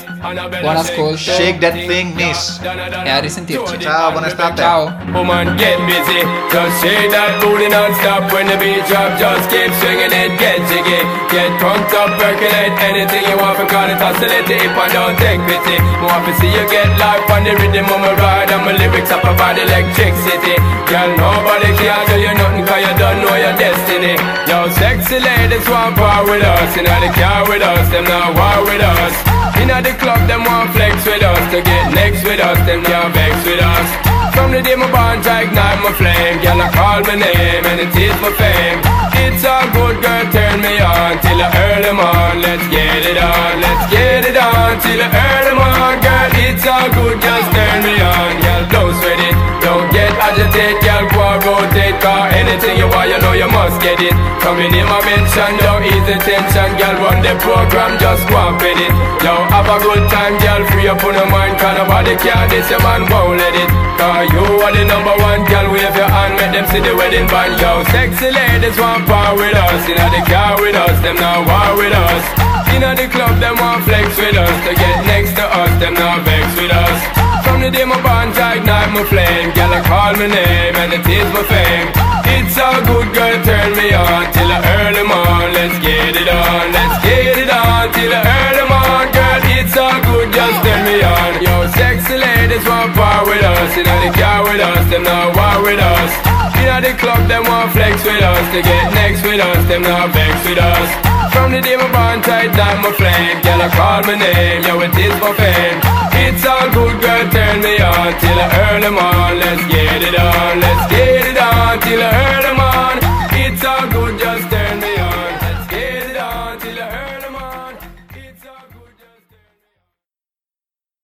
Buon 0.61 0.77
ascolto. 0.77 1.17
Shake 1.17 1.59
that 1.59 1.75
thing, 1.87 2.15
miss. 2.15 2.61
E 2.63 3.09
a 3.09 3.19
risentirci. 3.19 3.81
Ciao, 3.81 4.13
buona 4.13 4.29
estate. 4.29 4.55
Ciao. 4.63 4.95
Woman, 5.11 5.57
get 5.57 5.79
busy. 5.87 6.23
Just 6.49 6.79
shake 6.81 7.11
that 7.11 7.43
booty 7.43 7.67
non-stop 7.67 8.31
when 8.31 8.47
the 8.47 8.57
beat 8.59 8.87
drop. 8.87 9.19
Just 9.19 9.49
keep 9.51 9.73
swinging 9.83 10.13
it, 10.13 10.39
get 10.39 10.63
jiggy. 10.69 11.03
Get 11.35 11.51
drunk 11.59 11.93
up, 11.99 12.15
percolate 12.17 12.79
anything 12.79 13.27
you 13.27 13.37
want. 13.43 13.59
Call 13.69 13.91
it 13.91 14.01
oscillate 14.01 14.49
if 14.49 14.71
I 14.79 14.87
don't 14.93 15.19
take 15.19 15.41
pity. 15.51 15.79
To 16.21 16.33
see 16.39 16.47
you 16.53 16.65
get 16.69 16.87
life 16.99 17.29
on 17.31 17.43
the 17.43 17.57
rhythm 17.57 17.87
of 17.91 17.99
my 18.01 18.13
ride. 18.15 18.51
And 18.51 18.63
my 18.65 18.73
lyrics 18.91 19.11
up 19.11 19.23
about 19.25 19.59
electricity. 19.59 20.57
Girl, 20.91 21.11
nobody 21.17 21.71
can 21.79 22.07
do 22.11 22.17
you 22.19 22.35
nothing 22.35 22.67
cause 22.67 22.83
you 22.83 22.95
don't 22.99 23.23
know 23.23 23.37
your 23.37 23.55
destiny. 23.57 24.15
Yo, 24.51 24.69
sexy 24.75 25.19
ladies 25.19 25.67
want 25.69 25.97
power 25.97 26.25
with 26.25 26.43
us. 26.43 26.77
Know 26.77 26.99
they 27.01 27.13
car 27.15 27.49
with 27.49 27.63
us, 27.63 27.89
them 27.91 28.05
not 28.05 28.35
war 28.35 28.65
with 28.65 28.83
us. 28.83 29.15
Inna 29.61 29.83
the 29.83 29.93
club, 29.99 30.27
them 30.27 30.45
want 30.45 30.71
flex 30.73 31.05
with 31.05 31.23
us 31.23 31.53
To 31.53 31.61
get 31.61 31.93
next 31.93 32.25
with 32.25 32.41
us, 32.41 32.57
them 32.67 32.83
can't 32.83 33.13
vex 33.13 33.45
with 33.45 33.61
us 33.61 34.20
From 34.41 34.53
the 34.57 34.63
day 34.65 34.73
my 34.73 34.89
I 34.89 35.45
ignite 35.45 35.85
my 35.85 35.93
flame. 35.93 36.41
Girl, 36.41 36.65
I 36.65 36.73
call 36.73 37.05
my 37.05 37.13
name 37.13 37.61
and 37.61 37.77
it 37.77 37.93
is 37.93 38.17
my 38.25 38.33
fame. 38.41 38.81
It's 39.21 39.45
a 39.45 39.69
good 39.77 40.01
girl, 40.01 40.25
turn 40.33 40.65
me 40.65 40.81
on 40.81 41.21
Till 41.21 41.45
I 41.45 41.49
earn 41.61 41.85
them 41.85 42.01
on, 42.01 42.41
let's 42.41 42.65
get 42.73 43.05
it 43.05 43.21
on 43.21 43.61
Let's 43.61 43.85
get 43.93 44.25
it 44.25 44.37
on, 44.41 44.81
till 44.81 44.97
I 44.97 45.09
earn 45.13 45.45
them 45.45 45.61
on 45.61 46.01
Girl, 46.01 46.31
it's 46.41 46.65
all 46.65 46.89
good, 46.89 47.21
just 47.21 47.49
turn 47.53 47.85
me 47.85 48.01
on. 48.01 48.33
Girl, 48.41 48.65
don't 48.73 48.95
sweat 48.97 49.21
it, 49.21 49.37
don't 49.61 49.93
get 49.93 50.09
agitated. 50.17 50.81
Girl, 50.81 51.05
go 51.13 51.25
rotate, 51.45 52.01
cause 52.01 52.33
anything 52.33 52.81
you 52.81 52.89
want, 52.89 53.13
you 53.13 53.21
know 53.21 53.37
you 53.37 53.50
must 53.61 53.77
get 53.85 54.01
it. 54.01 54.17
Coming 54.41 54.73
in 54.73 54.89
my 54.89 55.05
mention, 55.05 55.53
don't 55.61 55.85
ease 55.85 56.07
the 56.09 56.17
tension. 56.25 56.69
Girl, 56.81 56.97
run 57.05 57.21
the 57.21 57.37
program, 57.45 58.01
just 58.01 58.25
go 58.33 58.41
and 58.41 58.57
fit 58.57 58.81
it. 58.81 58.93
Yo, 59.21 59.37
have 59.53 59.69
a 59.69 59.77
good 59.85 60.05
time, 60.09 60.41
girl, 60.41 60.65
free 60.73 60.89
up 60.89 61.05
on 61.05 61.13
your 61.13 61.29
mind. 61.29 61.61
Cause 61.61 61.77
nobody 61.77 62.17
care, 62.17 62.49
this 62.49 62.73
your 62.73 62.81
man 62.81 63.05
won't 63.13 63.37
let 63.37 63.53
it. 63.53 63.69
Cause 64.01 64.33
you 64.33 64.45
are 64.65 64.73
the 64.73 64.85
number 64.89 65.13
one, 65.21 65.45
girl, 65.45 65.69
wave 65.77 65.93
your 65.93 66.09
hand 66.09 66.41
Make 66.41 66.57
them 66.57 66.65
see 66.73 66.81
the 66.81 66.97
wedding 66.97 67.29
band, 67.29 67.61
yo 67.61 67.85
Sexy 67.93 68.33
ladies 68.33 68.81
want 68.81 69.05
power 69.05 69.37
with 69.37 69.53
us. 69.53 69.85
Inna 69.85 70.09
the 70.09 70.25
car 70.25 70.57
with 70.57 70.73
us, 70.75 70.97
them 71.05 71.21
not 71.21 71.45
war 71.45 71.77
with 71.77 71.93
us. 71.93 72.25
Inna 72.73 72.97
the 72.97 73.13
club, 73.13 73.37
them 73.45 73.61
want 73.61 73.85
flex 73.85 74.17
with 74.17 74.41
us. 74.41 74.57
To 74.65 74.73
get 74.73 74.97
next 75.05 75.37
to 75.37 75.45
us, 75.45 75.73
them 75.77 75.93
not 76.01 76.25
vex 76.25 76.49
with 76.57 76.73
us 76.73 77.20
the 77.61 77.71
day 77.71 77.85
my 77.85 78.01
bond, 78.03 78.33
ignite 78.33 78.91
my 78.93 79.05
flame. 79.05 79.53
Girl, 79.53 79.73
I 79.73 79.81
call 79.85 80.13
my 80.17 80.27
name 80.27 80.75
and 80.77 80.93
it 80.97 81.05
is 81.07 81.29
my 81.37 81.45
fame. 81.45 81.89
It's 82.33 82.57
a 82.57 82.71
good 82.89 83.09
girl, 83.15 83.37
turn 83.45 83.71
me 83.77 83.93
on 83.93 84.33
Till 84.33 84.51
earn 84.51 84.93
them 84.95 85.11
on, 85.11 85.53
let's 85.53 85.79
get 85.79 86.15
it 86.17 86.29
on 86.29 86.73
Let's 86.73 87.03
get 87.05 87.39
it 87.39 87.51
on, 87.51 87.93
till 87.93 88.13
earn 88.13 88.55
them 88.59 88.73
on 88.73 89.13
Girl, 89.13 89.41
it's 89.59 89.77
all 89.77 90.01
good, 90.03 90.33
just 90.33 90.65
turn 90.65 90.83
me 90.87 91.03
on. 91.03 91.43
Yo, 91.43 91.67
sexy 91.75 92.17
ladies 92.17 92.65
want 92.67 92.95
power 92.95 93.27
with 93.27 93.43
us. 93.43 93.77
Inna 93.77 93.95
the 94.07 94.19
car 94.19 94.43
with 94.45 94.61
us, 94.61 94.91
them 94.91 95.03
not 95.03 95.37
war 95.37 95.63
with 95.63 95.81
us 95.81 96.30
Inna 96.61 96.81
the 96.81 96.93
club, 97.01 97.29
them 97.29 97.45
want 97.45 97.73
flex 97.73 98.05
with 98.05 98.23
us. 98.23 98.45
To 98.55 98.61
get 98.63 98.87
next 98.93 99.23
with 99.25 99.41
us, 99.41 99.61
them 99.69 99.83
not 99.83 100.11
vex 100.13 100.35
with 100.47 100.59
us. 100.59 101.11
From 101.33 101.53
the 101.53 101.61
day 101.61 101.77
my 101.77 101.91
bond 101.93 102.25
tight 102.25 102.53
down 102.57 102.83
my 102.83 102.93
flame 102.93 103.41
Girl, 103.43 103.63
I 103.63 103.69
call 103.71 104.03
my 104.03 104.17
name, 104.19 104.63
yo, 104.63 104.81
it 104.81 104.95
is 104.99 105.15
my 105.23 105.33
fame 105.39 105.79
It's 106.27 106.45
all 106.45 106.69
good, 106.75 107.01
girl, 107.01 107.25
turn 107.31 107.63
me 107.63 107.79
on 107.79 108.11
Till 108.19 108.39
I 108.39 108.49
earn 108.67 108.81
them 108.83 108.99
on, 108.99 109.39
let's 109.39 109.65
get 109.73 110.03
it 110.03 110.19
on 110.19 110.61
Let's 110.61 110.91
get 110.91 111.27
it 111.31 111.39
on, 111.39 111.81
till 111.81 112.03
I 112.03 112.11
earn 112.11 112.41